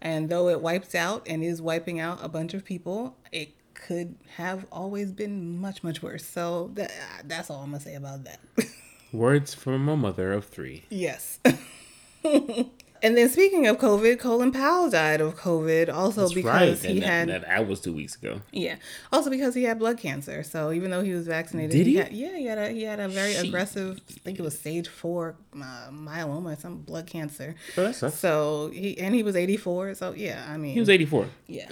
[0.00, 3.54] And though it wipes out and is wiping out a bunch of people, it
[3.86, 6.24] could have always been much, much worse.
[6.24, 6.92] So that,
[7.24, 8.40] that's all I'm going to say about that.
[9.12, 10.84] Words from a mother of three.
[10.90, 11.38] Yes.
[12.24, 16.90] and then speaking of COVID, Colin Powell died of COVID also That's because right.
[16.92, 18.40] he that, had that, that was two weeks ago.
[18.52, 18.76] yeah,
[19.12, 20.42] also because he had blood cancer.
[20.42, 21.96] So even though he was vaccinated, Did he?
[21.96, 23.44] Had, yeah, he had a he had a very Shit.
[23.48, 24.00] aggressive.
[24.08, 27.54] I think it was stage four uh, myeloma, some blood cancer.
[27.76, 28.14] Oh, that sucks.
[28.18, 29.94] So he and he was eighty four.
[29.94, 31.26] So yeah, I mean, He was 84.
[31.46, 31.68] yeah,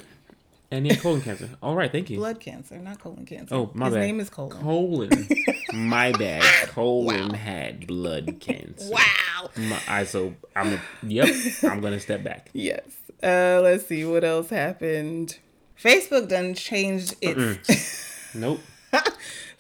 [0.73, 1.51] And he had colon cancer.
[1.63, 2.17] All right, thank you.
[2.17, 3.55] blood cancer, not colon cancer.
[3.55, 4.01] oh, my His bad.
[4.01, 4.51] name is colon.
[4.51, 5.29] Colon.
[5.75, 6.43] my bad.
[6.71, 8.91] Colon had blood cancer.
[8.91, 9.51] wow.
[9.57, 11.29] My, I so I'm a, yep.
[11.65, 12.49] I'm gonna step back.
[12.55, 12.85] Yes.
[13.23, 15.39] Uh, let's see what else happened.
[15.81, 18.09] Facebook done changed its.
[18.35, 18.61] Nope.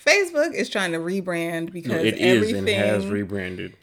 [0.04, 3.76] Facebook is trying to rebrand because No, it is everything and has rebranded.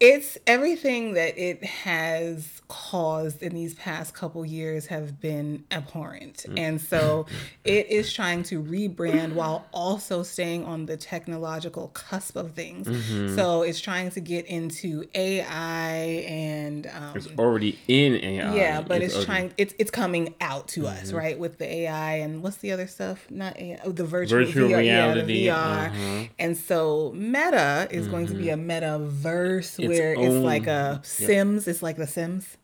[0.00, 6.80] It's everything that it has caused in these past couple years have been abhorrent and
[6.80, 7.26] so
[7.64, 12.86] it is trying to rebrand while also staying on the technological cusp of things
[13.34, 18.54] so it's trying to get into ai and um, It's already in AI.
[18.54, 21.02] yeah but it's, already- trying it's it's coming out to Mm-hmm.
[21.02, 24.44] us right with the ai and what's the other stuff not AI, oh, the virtual,
[24.44, 26.18] Virtual VR, reality, yeah, the VR.
[26.20, 26.28] uh-huh.
[26.38, 31.66] and so meta is going to be a metaverse Its where it's like a sims
[31.66, 32.56] it's like the sims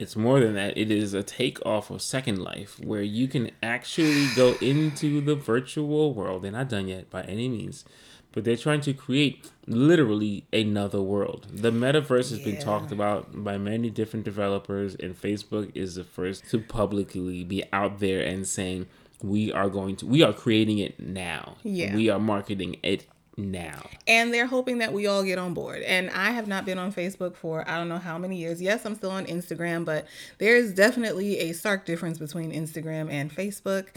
[0.00, 0.76] It's more than that.
[0.76, 6.12] It is a takeoff of Second Life, where you can actually go into the virtual
[6.12, 6.42] world.
[6.42, 7.84] They're not done yet by any means,
[8.32, 11.46] but they're trying to create literally another world.
[11.48, 16.50] The metaverse has been talked about by many different developers, and Facebook is the first
[16.50, 18.86] to publicly be out there and saying,
[19.22, 21.56] "We are going to, we are creating it now.
[21.62, 21.94] Yeah.
[21.94, 23.06] we are marketing it
[23.36, 26.78] now." and they're hoping that we all get on board and i have not been
[26.78, 30.06] on facebook for i don't know how many years yes i'm still on instagram but
[30.38, 33.88] there's definitely a stark difference between instagram and facebook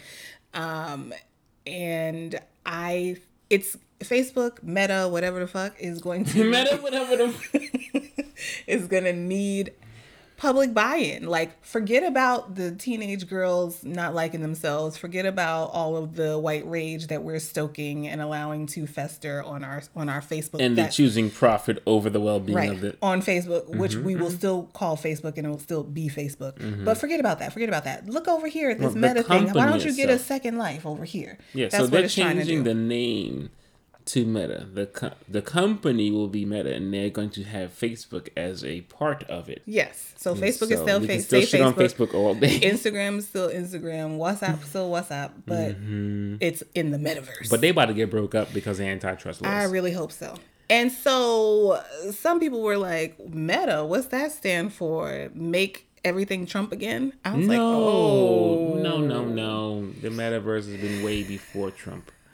[0.53, 1.13] um
[1.65, 3.15] and i
[3.49, 7.33] it's facebook meta whatever the fuck is going to Meta, whatever the.
[8.67, 9.73] is gonna need
[10.37, 11.25] public buy-in.
[11.27, 14.95] Like forget about the teenage girls not liking themselves.
[14.97, 19.63] Forget about all of the white rage that we're stoking and allowing to fester on
[19.63, 22.71] our on our facebook And that- choosing profit over the well-being right.
[22.71, 22.95] of the.
[23.01, 26.85] on facebook which Mm-hmm, we will still call facebook and it will still be facebook.
[26.85, 27.51] But forget about that.
[27.53, 28.07] Forget about that.
[28.07, 29.49] Look over here at this Well, meta thing.
[29.53, 31.37] Why don't you get a second life over here?
[31.53, 33.49] Yeah, that's so what they're it's trying to changing the name
[34.07, 34.67] to Meta.
[34.71, 38.81] The co- the company will be Meta, and they're going to have Facebook as a
[38.81, 39.61] part of it.
[39.65, 42.59] yes so facebook is still we can still shit on facebook Facebook all day.
[42.61, 45.75] Instagram is still Instagram, WhatsApp still WhatsApp, but
[46.41, 47.27] it's in the metaverse.
[47.27, 47.49] Mm-hmm.
[47.49, 49.51] but they about to get broke up because of antitrust laws.
[49.51, 50.35] I really hope so.
[50.69, 55.29] And so some people were like, Meta, what's that stand for?
[55.33, 57.13] Make everything Trump again?
[57.23, 58.73] I was no, like, oh.
[58.81, 59.91] no, no, no.
[60.01, 62.11] The metaverse has been way before Trump.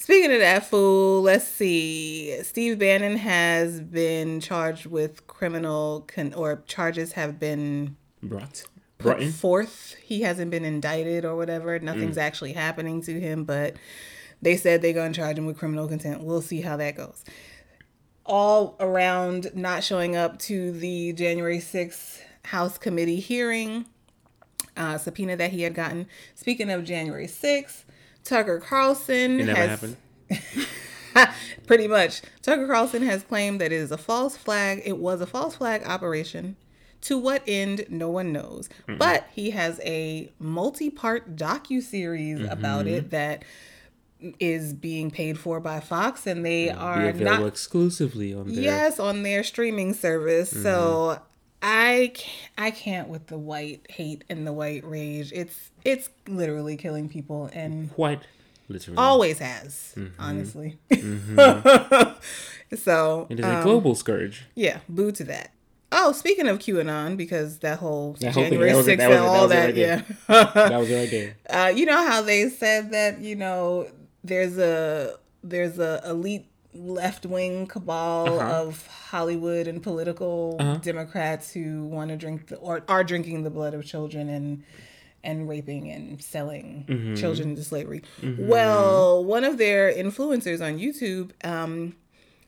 [0.00, 2.42] Speaking of that fool, let's see.
[2.42, 8.64] Steve Bannon has been charged with criminal con- or charges have been Brought,
[8.96, 9.30] brought in.
[9.30, 9.96] forth.
[10.02, 11.78] He hasn't been indicted or whatever.
[11.78, 11.82] Mm.
[11.82, 13.76] Nothing's actually happening to him, but
[14.42, 16.24] They said they're going to charge him with criminal contempt.
[16.24, 17.22] We'll see how that goes.
[18.24, 23.84] All around not showing up to the January 6th House Committee hearing
[24.78, 26.06] uh, subpoena that he had gotten.
[26.34, 27.84] Speaking of January 6th,
[28.24, 29.96] Tucker Carlson It never has happened.
[31.66, 32.22] pretty much.
[32.42, 34.82] Tucker Carlson has claimed that it is a false flag.
[34.84, 36.56] It was a false flag operation.
[37.02, 38.68] To what end, no one knows.
[38.86, 42.94] But he has a multi-part docu-series about Mm-hmm.
[42.94, 43.44] it that
[44.38, 48.62] is being paid for by Fox, and they Be are not exclusively on there.
[48.62, 50.52] yes on their streaming service.
[50.52, 50.62] Mm-hmm.
[50.62, 51.22] So
[51.62, 55.30] I can't, I can't with the white hate and the white rage.
[55.34, 58.20] It's it's literally killing people and white
[58.68, 58.96] literally.
[58.98, 60.20] always has Mm-hmm.
[60.20, 60.78] honestly.
[62.76, 64.46] so it is a um, global scourge.
[64.54, 65.52] yeah, boo to that.
[65.92, 69.00] Oh, speaking of QAnon, because that whole That whole thing, January that 6th was and
[69.00, 70.02] it, that all that, yeah.
[70.28, 71.36] That was right there.
[71.48, 73.88] Uh, you know how they said that you know
[74.22, 78.62] there's a there's a elite left wing cabal Uh-huh.
[78.62, 83.74] of Hollywood and political Democrats who want to drink the, or are drinking the blood
[83.74, 84.62] of children and
[85.22, 87.14] and raping and selling Mm-hmm.
[87.14, 88.02] children into slavery.
[88.38, 91.94] Well, one of their influencers on YouTube, um,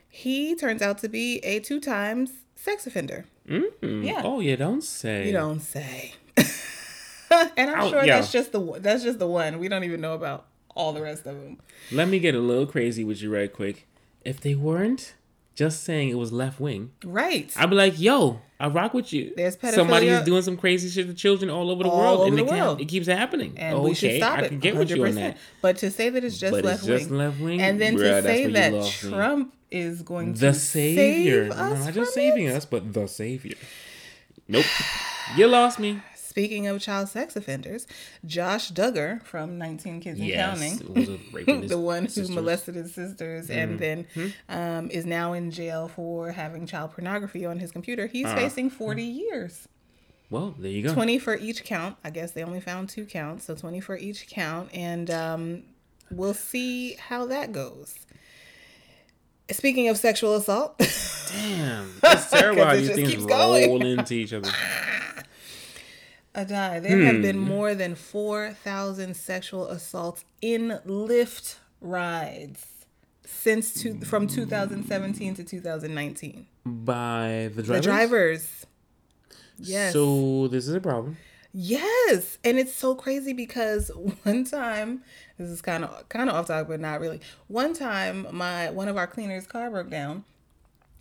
[0.08, 3.26] he turns out to be a two times sex offender.
[3.46, 4.22] Yeah.
[4.24, 5.26] Oh, you don't say.
[5.26, 6.14] You don't say.
[7.56, 8.16] and I'm sure yeah.
[8.20, 9.58] that's just the that's just the one.
[9.58, 11.58] We don't even know about all the rest of them.
[11.90, 13.86] Let me get a little crazy with you right quick.
[14.24, 15.14] If they weren't
[15.54, 17.52] just saying it was left wing, Right.
[17.56, 19.32] I'd be like, yo, I rock with you.
[19.36, 22.20] There's Somebody is doing some crazy shit to children all over the all world.
[22.20, 22.80] over and the it, can't- world.
[22.80, 23.54] it keeps happening.
[23.56, 24.42] and okay, we should stop it.
[24.42, 24.48] I it.
[24.50, 25.36] can get with you on that.
[25.60, 27.60] But to say that it's just But left it's just wing, left-wing?
[27.60, 29.10] and then Bruh, to say that lost me.
[29.10, 31.48] Trump is going The to savior.
[31.50, 32.54] save No, us not just saving it?
[32.54, 33.56] us, but the savior.
[34.48, 34.64] Nope.
[35.36, 36.00] you lost me.
[36.32, 37.86] Speaking of child sex offenders,
[38.24, 40.58] Josh Duggar from 19 Kids and Yes.
[40.58, 40.80] Counting.
[40.80, 42.26] It was a raping his the one who sisters.
[42.28, 42.34] Mm-hmm.
[42.36, 44.26] molested his sisters and then Hmm?
[44.48, 48.06] um, is now in jail for having child pornography on his computer.
[48.06, 49.68] He's Uh, facing 40 years.
[50.30, 50.94] Well, there you go.
[50.94, 51.96] 20 for each count.
[52.02, 54.70] I guess they only found two counts, so 20 for each count.
[54.72, 55.62] And um,
[56.10, 57.94] we'll see how that goes.
[59.50, 61.92] Speaking of sexual assault, Damn.
[62.04, 64.50] It's terrible how these things roll into each other.
[66.34, 67.42] Adai, there have been Hmm.
[67.48, 72.64] more than 4,000 sexual assaults in Lyft rides
[73.24, 76.46] since two, from 2017 to 2019.
[76.64, 77.84] By the The drivers.
[77.84, 78.66] drivers.
[79.58, 79.92] Yes.
[79.92, 81.18] So this is a problem.
[81.54, 83.90] Yes, and it's so crazy because
[84.22, 85.02] one time,
[85.36, 87.20] this is kind of kind of off topic, but not really.
[87.48, 90.24] One time, my one of our cleaners' car broke down,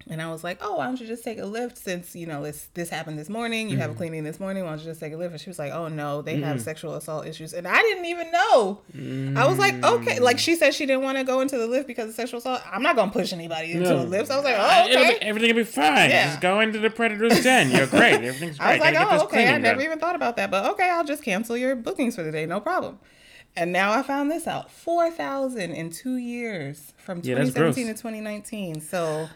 [0.10, 1.78] and I was like, "Oh, why don't you just take a Lyft?
[1.78, 3.98] Since you know this this happened this morning, you have a mm-hmm.
[3.98, 4.64] cleaning this morning.
[4.64, 6.58] Why don't you just take a Lyft?" And she was like, "Oh no, they have
[6.58, 6.64] mm-hmm.
[6.64, 8.82] sexual assault issues," and I didn't even know.
[9.40, 11.88] I was like, "Okay," like she said she didn't want to go into the Lyft
[11.88, 12.62] because of sexual assault.
[12.72, 14.02] I'm not gonna push anybody into No.
[14.02, 14.28] a Lyft.
[14.28, 16.10] So I was like, "Oh, okay." be- everything will be fine.
[16.10, 16.28] Yeah.
[16.28, 17.72] Just go into the predator's den.
[17.72, 18.14] You're great.
[18.24, 18.68] Everything's great.
[18.68, 19.48] I was like, Gotta oh, okay.
[19.48, 19.86] I never done.
[19.86, 22.60] even thought about that, but okay, I'll just cancel your bookings for the day, no
[22.60, 23.00] problem.
[23.56, 27.94] And now I found this out: four thousand in two years from Yeah, 2017 to
[27.94, 28.82] 2019.
[28.82, 29.28] So,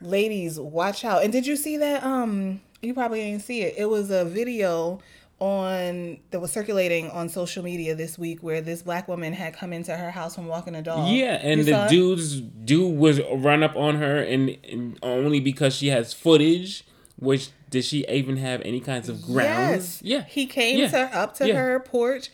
[0.00, 1.22] ladies, watch out.
[1.24, 2.02] And did you see that?
[2.04, 3.74] Um, you probably didn't see it.
[3.76, 5.00] It was a video
[5.38, 9.72] on that was circulating on social media this week where this black woman had come
[9.72, 11.08] into her house from walking a dog.
[11.10, 15.74] Yeah, and You the dude's dude was run up on her, and, and only because
[15.74, 16.84] she has footage.
[17.18, 20.02] Which did she even have any kinds of grounds?
[20.02, 20.02] Yes.
[20.02, 20.88] Yeah, He came Yeah.
[20.90, 21.54] to up to Yeah.
[21.54, 22.28] her porch,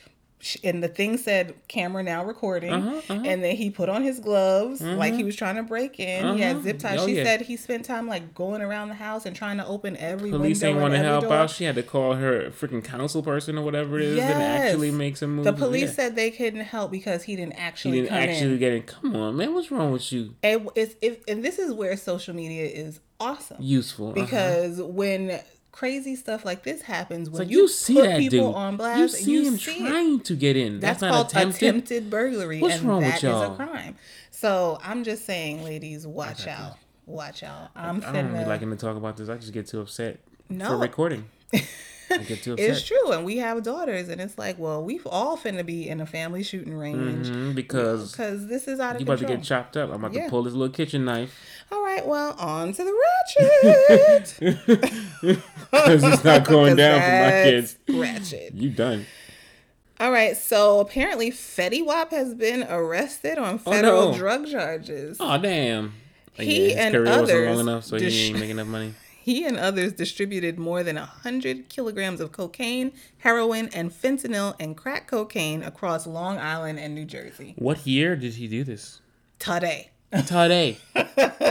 [0.64, 3.22] and the thing said "camera now recording." Uh-huh, uh-huh.
[3.24, 6.34] And then he put on his gloves like he was trying to break in.
[6.36, 6.64] He had Uh-huh.
[6.64, 6.98] zip ties.
[7.00, 7.24] Oh, she yeah.
[7.24, 10.60] said he spent time like going around the house and trying to open every Police
[10.62, 11.32] window ain't want to help door.
[11.32, 11.50] out.
[11.50, 14.96] She had to call her freaking council person or whatever it is and actually Yes.
[14.96, 15.44] make some moves.
[15.46, 15.94] The police Yeah.
[15.94, 18.58] said they couldn't help because he didn't actually didn't come actually in.
[18.58, 18.86] get it.
[18.86, 19.54] Come on, man.
[19.54, 20.34] What's wrong with you?
[20.42, 24.06] And it's if and this is where social media is awesome Useful.
[24.08, 24.14] uh-huh.
[24.14, 25.38] because when
[25.72, 28.54] crazy stuff like this happens, when Like, you, you see put that people dude.
[28.56, 29.88] on blast, you see you him see it.
[29.88, 30.80] trying to get in.
[30.80, 31.62] That's, That's, called not attempted.
[31.68, 32.10] attempted.
[32.10, 33.52] burglary, What's and wrong with y'all?
[33.52, 33.96] a crime.
[34.30, 37.70] So I'm just saying, ladies, watch out, watch out.
[37.74, 39.28] I'm I don't really liking to talk about this.
[39.28, 40.68] I just get too upset No.
[40.68, 41.24] for recording.
[42.10, 42.68] I get too upset.
[42.70, 45.98] it's true, and we have daughters, and it's like, well, we've all finna be in
[46.00, 49.42] a family shooting range Mhm, because because this is out of you about to get
[49.42, 49.88] chopped up.
[49.88, 50.24] I'm about Yeah.
[50.24, 51.38] to pull this little kitchen knife
[51.72, 52.94] all right, well, on to the
[53.40, 54.36] ratchet.
[55.70, 57.76] because it's not going down for my kids.
[57.88, 58.52] Ratchet.
[58.52, 59.06] You done?
[59.98, 64.18] All right, so apparently Fetty Wap has been arrested on oh, federal Oh, no.
[64.18, 65.16] drug charges.
[65.18, 65.94] Oh damn!
[66.34, 68.94] He his and others long enough, so dis- he ain't making enough money.
[69.22, 75.06] He and others distributed more than 100 kilograms of cocaine, heroin, and fentanyl and crack
[75.06, 77.54] cocaine across Long Island and New Jersey.
[77.56, 79.00] What year did he do this?
[79.38, 79.91] Today.
[80.12, 80.76] Today.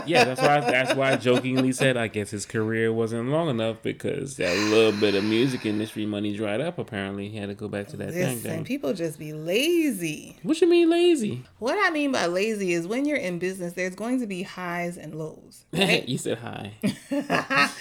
[0.06, 0.60] yeah, that's why.
[0.60, 4.92] That's why I jokingly said I guess his career wasn't long enough because that little
[5.00, 6.78] bit of music industry money dried up.
[6.78, 8.36] Apparently, he had to go back to that thing.
[8.36, 8.64] Listen, thing.
[8.64, 10.38] people just be lazy.
[10.44, 11.44] What you mean lazy?
[11.58, 14.98] What I mean by lazy is when you're in business, there's going to be highs
[14.98, 15.66] and lows.
[15.74, 16.08] Right?
[16.08, 16.74] you said high.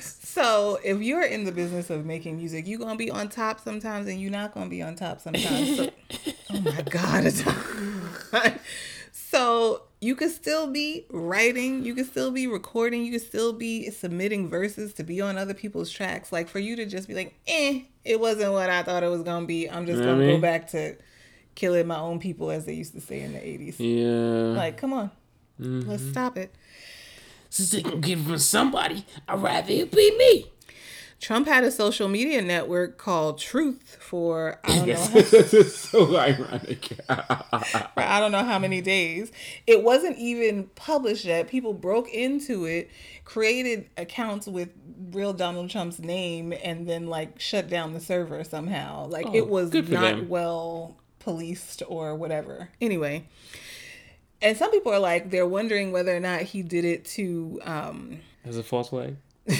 [0.00, 4.08] so if you're in the business of making music, you're gonna be on top sometimes,
[4.08, 5.76] and you're not gonna be on top sometimes.
[5.76, 5.90] So,
[6.54, 7.30] oh my god,
[9.12, 13.90] so you could still be writing, you could still be recording, you could still be
[13.90, 16.32] submitting verses to be on other people's tracks.
[16.32, 19.22] Like for you to just be like, eh, it wasn't what I thought it was
[19.22, 19.68] gonna be.
[19.68, 20.96] I'm just You know gonna what I go back to
[21.54, 23.76] killing my own people, as they used to say in the 80s.
[23.78, 24.56] Yeah.
[24.58, 25.10] Like, come on,
[25.58, 26.10] let's Mm-hmm.
[26.12, 26.54] stop it.
[27.50, 30.46] Since they gonna get it from somebody, I'd rather it be me.
[31.20, 36.16] Trump had a social media network called Truth for I don't know this is so
[36.16, 36.86] ironic.
[37.06, 39.30] for I don't know how many days.
[39.66, 41.48] It wasn't even published yet.
[41.48, 42.90] People broke into it,
[43.24, 44.70] created accounts with
[45.12, 49.06] real Donald Trump's name, and then like shut down the server somehow.
[49.06, 50.28] Like Oh, it was not them.
[50.30, 52.70] well policed or whatever.
[52.80, 53.26] Anyway.
[54.42, 58.20] And some people are like they're wondering whether or not he did it to um
[58.42, 59.16] As a false flag.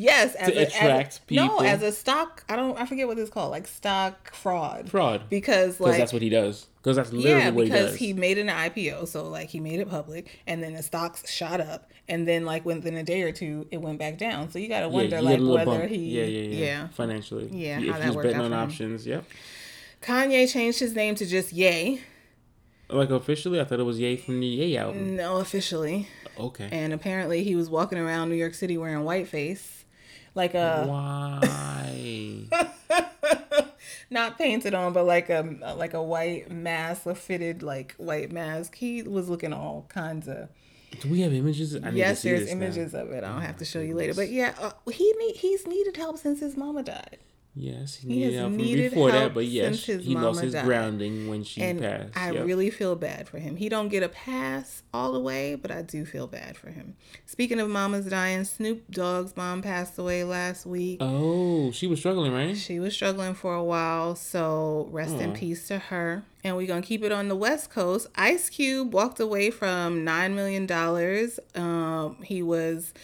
[0.00, 3.06] yes as To a, attract as a, no as a stock I don't I forget
[3.08, 5.22] what it's called like stock fraud Fraud.
[5.28, 6.66] because Because like that's what he does.
[6.76, 7.96] Because that's literally yeah, what he because does.
[7.98, 11.60] he made an IPO, so like he made it public, and then the stocks shot
[11.60, 14.50] up, and then like within a day or two, it went back down.
[14.50, 15.90] So you got to wonder you like get a little whether bump.
[15.90, 16.88] he, yeah, yeah, yeah, yeah.
[16.88, 17.48] Financially.
[17.52, 19.24] Yeah, If how that worked betting out on options, yep.
[20.00, 22.00] Kanye changed his name to just Ye.
[22.88, 25.16] Like officially, I thought it was Ye from the Ye album.
[25.16, 26.68] No, officially, Okay.
[26.72, 29.77] and apparently he was walking around New York City wearing whiteface,
[30.34, 32.46] like a Why?
[34.10, 38.76] not painted on, but like a like a white mask, a fitted like white mask.
[38.76, 40.48] He was looking all kinds of.
[41.00, 41.76] Do we have images?
[41.76, 42.64] I need Yes, to see there's this now.
[42.64, 43.22] images of it.
[43.22, 46.16] I don't have to show you later, but yeah, uh, he need, he's needed help
[46.18, 47.18] since his mama died.
[47.60, 50.52] Yes, he He needed has help needed before help that, but yes, he lost his
[50.52, 50.64] died.
[50.64, 52.16] grounding when she and passed.
[52.16, 52.46] I Yep.
[52.46, 53.56] really feel bad for him.
[53.56, 56.94] He don't get a pass all the way, but I do feel bad for him.
[57.26, 60.98] Speaking of mamas dying, Snoop Dogg's mom passed away last week.
[61.00, 62.56] Oh, she was struggling, right?
[62.56, 66.22] She was struggling for a while, so rest in peace to her.
[66.44, 68.06] And we're gonna keep it on the West Coast.
[68.14, 71.40] Ice Cube walked away from nine million dollars.
[71.56, 72.94] Um, he was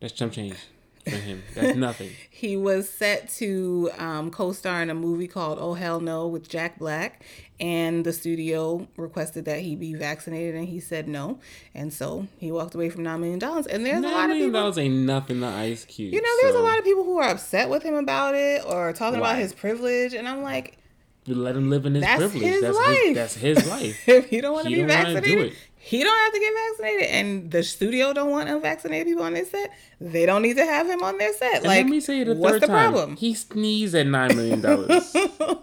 [0.00, 0.56] That's chump change
[1.04, 1.42] for him.
[1.54, 2.10] That's nothing.
[2.30, 6.78] He was set to um, co-star in a movie called Oh Hell No with Jack
[6.78, 7.22] Black,
[7.60, 11.38] and the studio requested that he be vaccinated, and he said no,
[11.74, 13.66] and so he walked away from nine million dollars.
[13.66, 16.12] And there's a Nine lot of million people, dollars ain't nothing to Ice Cube.
[16.12, 18.92] you know, there's a lot of people who are upset with him about it or
[18.92, 20.78] talking about his privilege, and I'm like,
[21.26, 22.42] Let him live in his That's privilege.
[22.42, 22.98] his that's life.
[22.98, 23.14] his.
[23.14, 24.08] That's his life.
[24.08, 25.58] if you don't want to be don't wanna do vaccinated, it.
[25.84, 29.44] He don't have to get vaccinated, and the studio don't want unvaccinated people on their
[29.44, 29.72] set.
[30.00, 31.56] They don't need to have him on their set.
[31.56, 32.92] And like, let me say it a what's the time.
[32.92, 33.16] problem?
[33.16, 35.12] He sneezed at nine million dollars.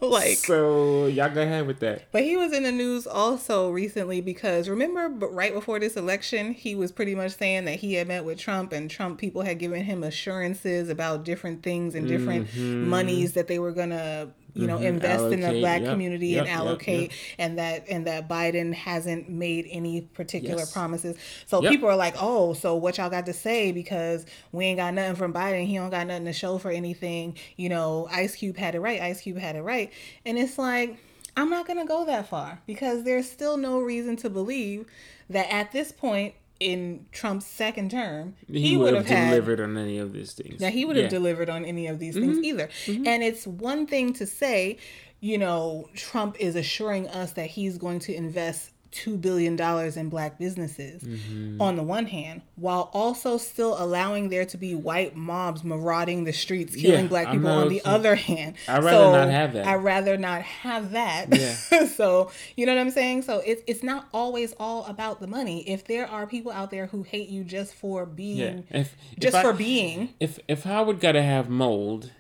[0.02, 2.12] like, so y'all go ahead with that.
[2.12, 6.76] But he was in the news also recently because remember, right before this election, he
[6.76, 9.86] was pretty much saying that he had met with Trump and Trump people had given
[9.86, 12.90] him assurances about different things and different mm-hmm.
[12.90, 15.60] monies that they were gonna, you know, invest in the Mm-hmm.
[15.60, 17.20] Black yep, community yep, and allocate, yep.
[17.39, 20.72] and that and that Biden hasn't made any particular Yes.
[20.74, 21.18] promises.
[21.47, 24.93] So people are like, oh, so what y'all got to say because we ain't got
[24.93, 25.66] nothing from Biden.
[25.66, 27.36] He don't got nothing to show for anything.
[27.58, 29.02] You know, Ice Cube had it right.
[29.02, 29.91] Ice Cube had it right,
[30.26, 30.97] and it's like.
[31.38, 34.88] I'm not to go that far because there's still no reason to believe
[35.30, 40.12] that at this point in Trump's second term, He, would have delivered on any of
[40.14, 40.60] these things.
[40.60, 41.07] that he would have Yeah.
[41.07, 41.16] Mm-hmm.
[41.16, 42.70] delivered on any of these things either.
[42.88, 44.78] And it's one thing to say,
[45.22, 49.60] you know, Trump is assuring us that he's going to invest $2 billion
[49.98, 51.62] in black businesses Mm-hmm.
[51.62, 56.34] on the one hand, while also still allowing there to be white mobs marauding the
[56.34, 58.56] streets, killing Yeah, black people on the other hand.
[58.68, 59.68] I'd rather not have that.
[59.68, 61.28] I'd rather not have that.
[61.36, 61.86] Yeah.
[61.88, 63.24] so, you know what I'm saying?
[63.24, 65.68] So, it's, it's not always all about the money.
[65.70, 68.80] If there are people out there who hate you just for being, Yeah.
[68.82, 72.12] If, if just I- for being, if if Howard gotta have mold,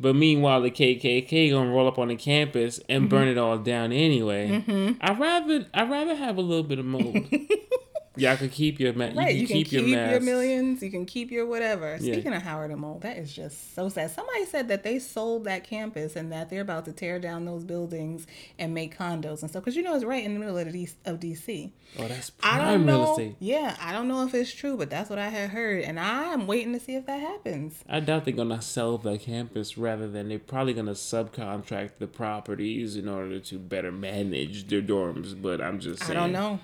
[0.00, 3.08] but meanwhile the KKK gonna roll up on the campus and Mm-hmm.
[3.10, 7.16] burn it all down anyway, I'd rather I'd rather have a little bit of mold.
[8.20, 10.82] Y'all could keep your ma- you Right, can you can keep, keep, your your, millions,
[10.82, 11.96] you can keep your whatever.
[12.00, 12.14] Yeah.
[12.14, 14.10] Speaking of Howard and Mole, that is just so sad.
[14.10, 17.64] Somebody said that they sold that campus and that they're about to tear down those
[17.64, 18.26] buildings
[18.58, 19.62] and make condos and stuff.
[19.64, 21.70] Because you know it's right in the middle of, the D- of DC.
[21.98, 23.36] Oh, that's I prime real estate.
[23.40, 26.46] Yeah, I don't know if it's true, but that's what I had heard, and I'm
[26.46, 27.82] waiting to see if that happens.
[27.88, 32.96] I doubt they're gonna sell the campus rather than they're probably gonna subcontract the properties
[32.96, 35.40] in order to better manage their dorms.
[35.40, 36.18] But I'm just I saying.
[36.18, 36.60] don't know.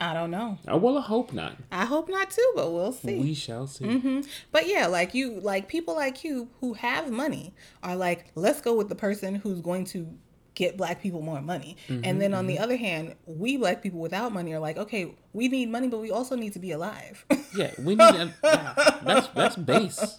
[0.00, 0.58] I don't know.
[0.66, 1.56] I well, I hope not.
[1.72, 3.18] I hope not too, but we'll see.
[3.18, 3.86] We shall see.
[3.86, 4.20] Mm-hmm.
[4.52, 8.74] But yeah, like you, like people like you who have money are like, let's go
[8.74, 10.06] with the person who's going to
[10.54, 11.76] get black people more money.
[11.88, 12.64] Mm-hmm, and then on the mm-hmm.
[12.64, 16.10] other hand, we black people without money are like, okay, we need money, but we
[16.10, 17.24] also need to be alive.
[17.54, 18.00] Yeah, we need.
[18.00, 20.18] A, yeah, that's that's base.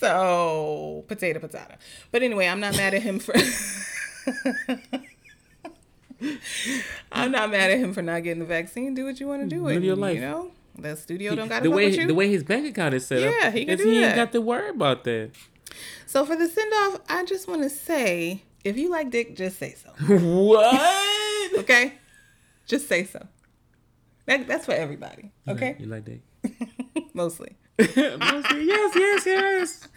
[0.00, 1.74] so potato potato.
[2.10, 3.34] But anyway, I'm not mad at him for.
[7.16, 8.94] I'm not mad at him for not getting the vaccine.
[8.94, 9.64] Do what you want to do.
[9.64, 10.16] Live your life.
[10.16, 12.06] You know, the studio don't got to the way you.
[12.06, 13.34] the way his bank account is set up.
[13.40, 14.16] Yeah, he can do he ain't that.
[14.16, 15.30] got to worry about that.
[16.06, 19.58] So for the send off, I just want to say, if you like dick, just
[19.58, 19.90] say so.
[20.16, 21.12] what?
[21.58, 21.94] Okay,
[22.66, 23.26] just say so.
[24.26, 25.30] That, that's for everybody.
[25.48, 26.20] Okay, You like Dick
[27.14, 27.56] mostly.
[27.78, 29.88] yes, yes, yes.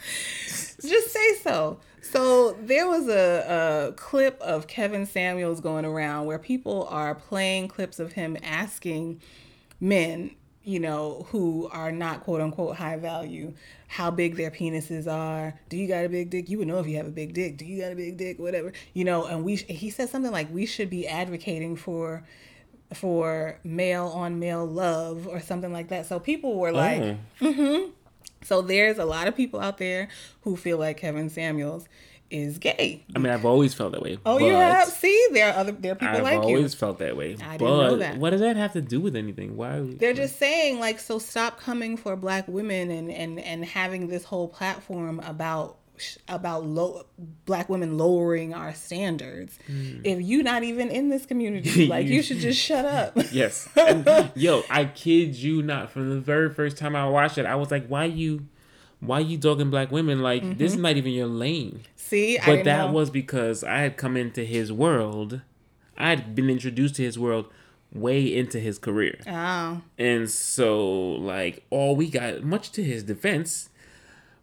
[0.82, 1.80] Just say so.
[2.02, 7.68] So there was a, a clip of Kevin Samuels going around where people are playing
[7.68, 9.22] clips of him asking
[9.80, 10.32] men,
[10.64, 13.54] you know, who are not quote unquote high value,
[13.88, 15.54] how big their penises are.
[15.70, 16.50] Do you got a big dick?
[16.50, 17.58] You would know if you have a big dick.
[17.58, 18.40] Do you got a big dick?
[18.40, 18.74] Whatever.
[18.94, 22.24] You know, and we he said something like we should be advocating for
[22.94, 26.06] for male on male love or something like that.
[26.06, 26.74] So people were mm.
[26.74, 27.92] like Oh.
[28.44, 30.10] so there's a lot of people out there
[30.42, 31.88] who feel like Kevin Samuels
[32.30, 33.04] is gay.
[33.16, 34.20] I mean, I've always felt that way.
[34.26, 34.88] Oh, you have?
[34.88, 36.34] See, there are other there are people like that.
[36.34, 37.38] I've always felt that way.
[37.44, 38.18] I didn't but know that.
[38.18, 39.58] what does that have to do with anything?
[39.58, 39.82] Why?
[39.82, 44.24] They're just saying like, so stop coming for black women and and and having this
[44.24, 45.78] whole platform about
[46.28, 47.06] about low
[47.46, 49.58] black women lowering our standards.
[49.68, 50.02] Hmm.
[50.04, 53.18] If you not even in this community, like you should just shut up.
[53.32, 53.68] Yes.
[53.76, 55.92] And, yo, I kid you not.
[55.92, 58.48] From the very first time I watched it, I was like, "Why you,
[59.00, 60.22] why you dogging black women?
[60.22, 62.50] Like this is not even your lane." See, Mm-hmm.
[62.50, 62.92] I But that know.
[62.94, 65.42] was because I had come into his world.
[65.98, 67.46] I had been introduced to his world
[67.94, 69.20] way into his career.
[69.28, 73.70] oh, And so, like, all we got, much to his defense,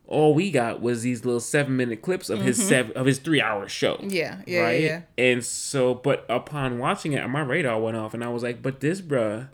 [0.08, 3.40] all we got was these little seven minute clips of his seven of his three
[3.40, 3.94] hour show.
[3.96, 4.10] Mm-hmm.
[4.10, 4.80] yeah, yeah, right?
[4.80, 8.62] yeah, And so, but upon watching it, my radar went off, and I was like,
[8.62, 9.48] "But this bruh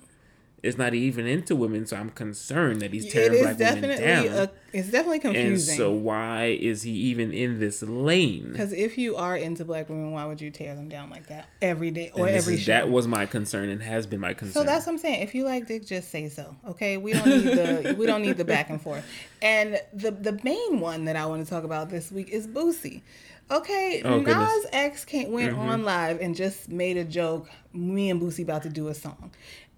[0.63, 4.51] is not even into women, so I'm concerned that he's tearing black women down." a,
[4.73, 5.51] it's definitely confusing.
[5.73, 8.51] and so, why is he even in this lane?
[8.53, 11.49] Because if you are into black women, why would you tear them down like that
[11.61, 12.73] every day or every is- show?
[12.73, 14.63] that was my concern and has been my concern.
[14.63, 15.23] so that's what I'm saying.
[15.23, 16.57] If you like dick, just say so.
[16.69, 19.05] Okay, we don't need the we don't need the back and forth.
[19.43, 23.03] And the the main one that I want to talk about this week is Boosie.
[23.51, 24.49] Okay, Oh, Nas goodness.
[24.67, 24.67] Mm-hmm.
[24.77, 27.51] X came, went on live and just made a joke.
[27.75, 29.31] Me and Boosie about to do a song.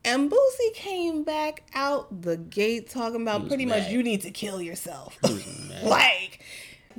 [0.05, 4.61] And Boosie came back out the gate talking about pretty much you need to kill
[4.61, 5.19] yourself.
[5.83, 6.41] like,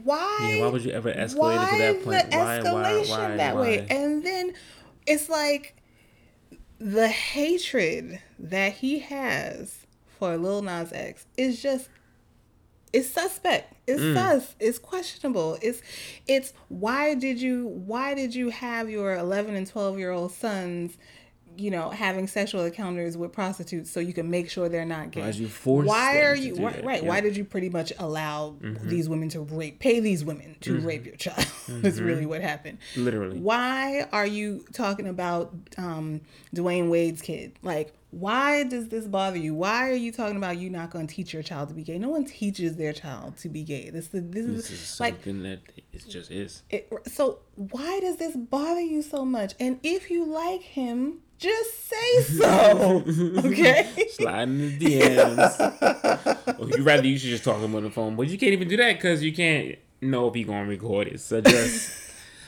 [0.04, 0.38] why?
[0.56, 2.32] Yeah, why would you ever escalate to that point?
[2.32, 3.62] The Why, why, escalation why, that why?
[3.62, 4.54] way, and then
[5.06, 5.76] it's like
[6.80, 9.86] the hatred that he has
[10.20, 11.90] for Lil Nas X is just
[12.92, 13.74] it's suspect.
[13.88, 14.14] It's Mm.
[14.14, 14.56] sus.
[14.60, 15.58] It's questionable.
[15.62, 15.82] It's
[16.28, 20.98] it's why did you why did you have your 11 and 12 year old sons
[21.58, 25.22] you know having sexual encounters with prostitutes so you can make sure they're not gay.
[25.22, 27.10] Why'd you force why are you why, right Yeah.
[27.10, 28.90] why did you pretty much allow Mm-hmm.
[28.90, 31.46] these women to rape pay these women to rape your child?
[31.68, 32.78] That's really what happened.
[32.96, 33.40] Literally.
[33.40, 36.22] why are you talking about um
[36.56, 37.54] Dwyane Wade's kid?
[37.62, 39.54] Like why does this bother you?
[39.54, 41.98] Why are you talking about you not going to teach your child to be gay?
[42.00, 43.90] No one teaches their child to be gay.
[43.90, 45.60] This, this, is, This is like something that
[45.92, 46.64] it just is.
[46.70, 49.54] it, so why does this bother you so much?
[49.60, 53.04] And if you like him just say so
[53.46, 56.60] okay Slide in the DMs.
[56.60, 58.54] or you rather you should just talk to him on the phone, but you can't
[58.54, 61.20] even do that because you can't know if he gonna record it.
[61.20, 61.92] So just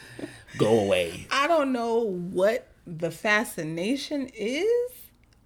[0.58, 1.28] go away.
[1.32, 4.92] I don't know what the fascination is,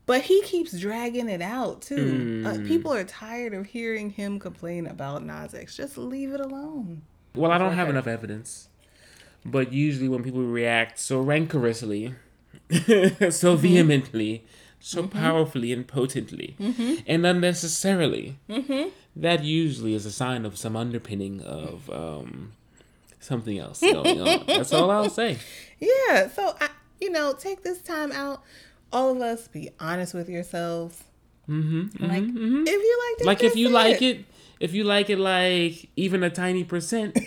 [0.06, 2.44] but he keeps dragging it out too.
[2.46, 5.76] Uh, people are tired of hearing him complain about Nas X.
[5.76, 7.02] Just leave it alone.
[7.36, 8.68] Well, I don't have enough evidence,
[9.46, 12.14] but usually when people react so rancorously,
[13.32, 13.62] so mm-hmm.
[13.62, 14.46] vehemently,
[14.80, 15.18] so mm-hmm.
[15.18, 16.96] powerfully and potently, mm-hmm.
[17.06, 18.40] and unnecessarily,
[19.16, 22.54] that usually is a sign of some underpinning of um,
[23.20, 24.46] something else going on.
[24.48, 25.38] That's all I'll say.
[25.80, 26.30] Yeah.
[26.30, 26.70] So I,
[27.00, 28.44] you know, take this time out.
[28.94, 31.04] All of us, be honest with yourselves.
[31.50, 34.26] Mm-hmm, like if you like it, Like if you say like it,
[34.62, 37.18] if you like it like even a tiny percent,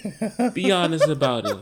[0.55, 1.59] be honest about it.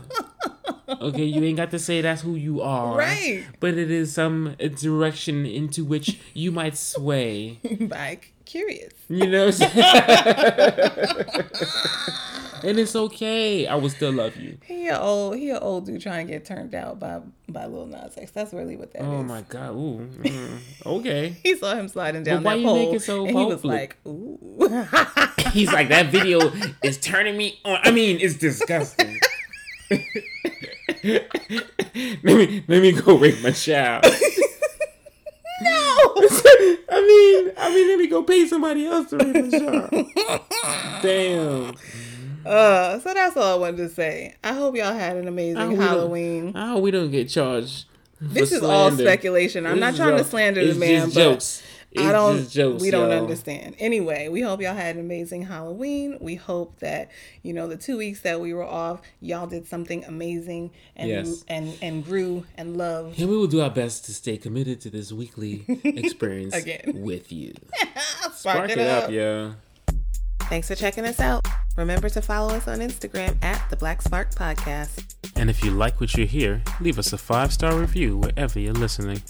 [1.01, 2.95] Okay, you ain't got to say that's who you are.
[2.95, 3.43] Right.
[3.59, 7.59] But it is some direction into which you might sway.
[7.89, 8.93] like curious.
[9.09, 9.69] You know what I'm
[11.41, 11.49] saying?
[12.63, 13.67] and it's okay.
[13.67, 14.57] I will still love you.
[14.65, 17.85] He a old he a old dude trying to get turned out by by Lil
[17.87, 18.31] Nas X.
[18.31, 19.07] That's really what that is.
[19.07, 19.71] Oh my god.
[19.71, 20.07] Ooh.
[20.21, 21.35] mm, Okay.
[21.43, 23.97] He saw him sliding down why that pole, make it so and he was like,
[24.07, 24.39] "Ooh."
[25.51, 26.39] He's like that video
[26.83, 27.79] is turning me on.
[27.83, 29.19] I mean, it's disgusting.
[31.03, 34.03] let me let me go rape my child.
[35.61, 35.69] no.
[36.95, 41.01] I mean, I mean, let me go pay somebody else to rape my child.
[41.01, 41.75] Damn.
[42.45, 44.35] Uh, so that's all I wanted to say.
[44.43, 46.55] I hope y'all had an amazing hope Halloween.
[46.55, 47.85] I hope we don't get charged.
[48.21, 49.65] This is all speculation.
[49.65, 51.63] I'm This not trying to slander it's the man, just but jokes.
[51.91, 52.37] It's I don't.
[52.37, 53.21] just jokes, we don't y'all.
[53.21, 53.75] understand.
[53.77, 56.17] Anyway, we hope y'all had an amazing Halloween.
[56.21, 57.11] We hope that
[57.43, 61.43] you know the two weeks that we were off, y'all did something amazing and Yes.
[61.49, 63.19] and and grew and loved.
[63.19, 66.93] And we will do our best to stay committed to this weekly experience Again.
[66.95, 67.53] with you.
[68.33, 69.51] Spark, Spark it up, yeah.
[70.49, 71.45] Thanks for checking us out.
[71.75, 75.15] Remember to follow us on Instagram at the Black Spark Podcast.
[75.35, 78.73] And if you like what you hear, leave us a five star review wherever you're
[78.73, 79.23] listening.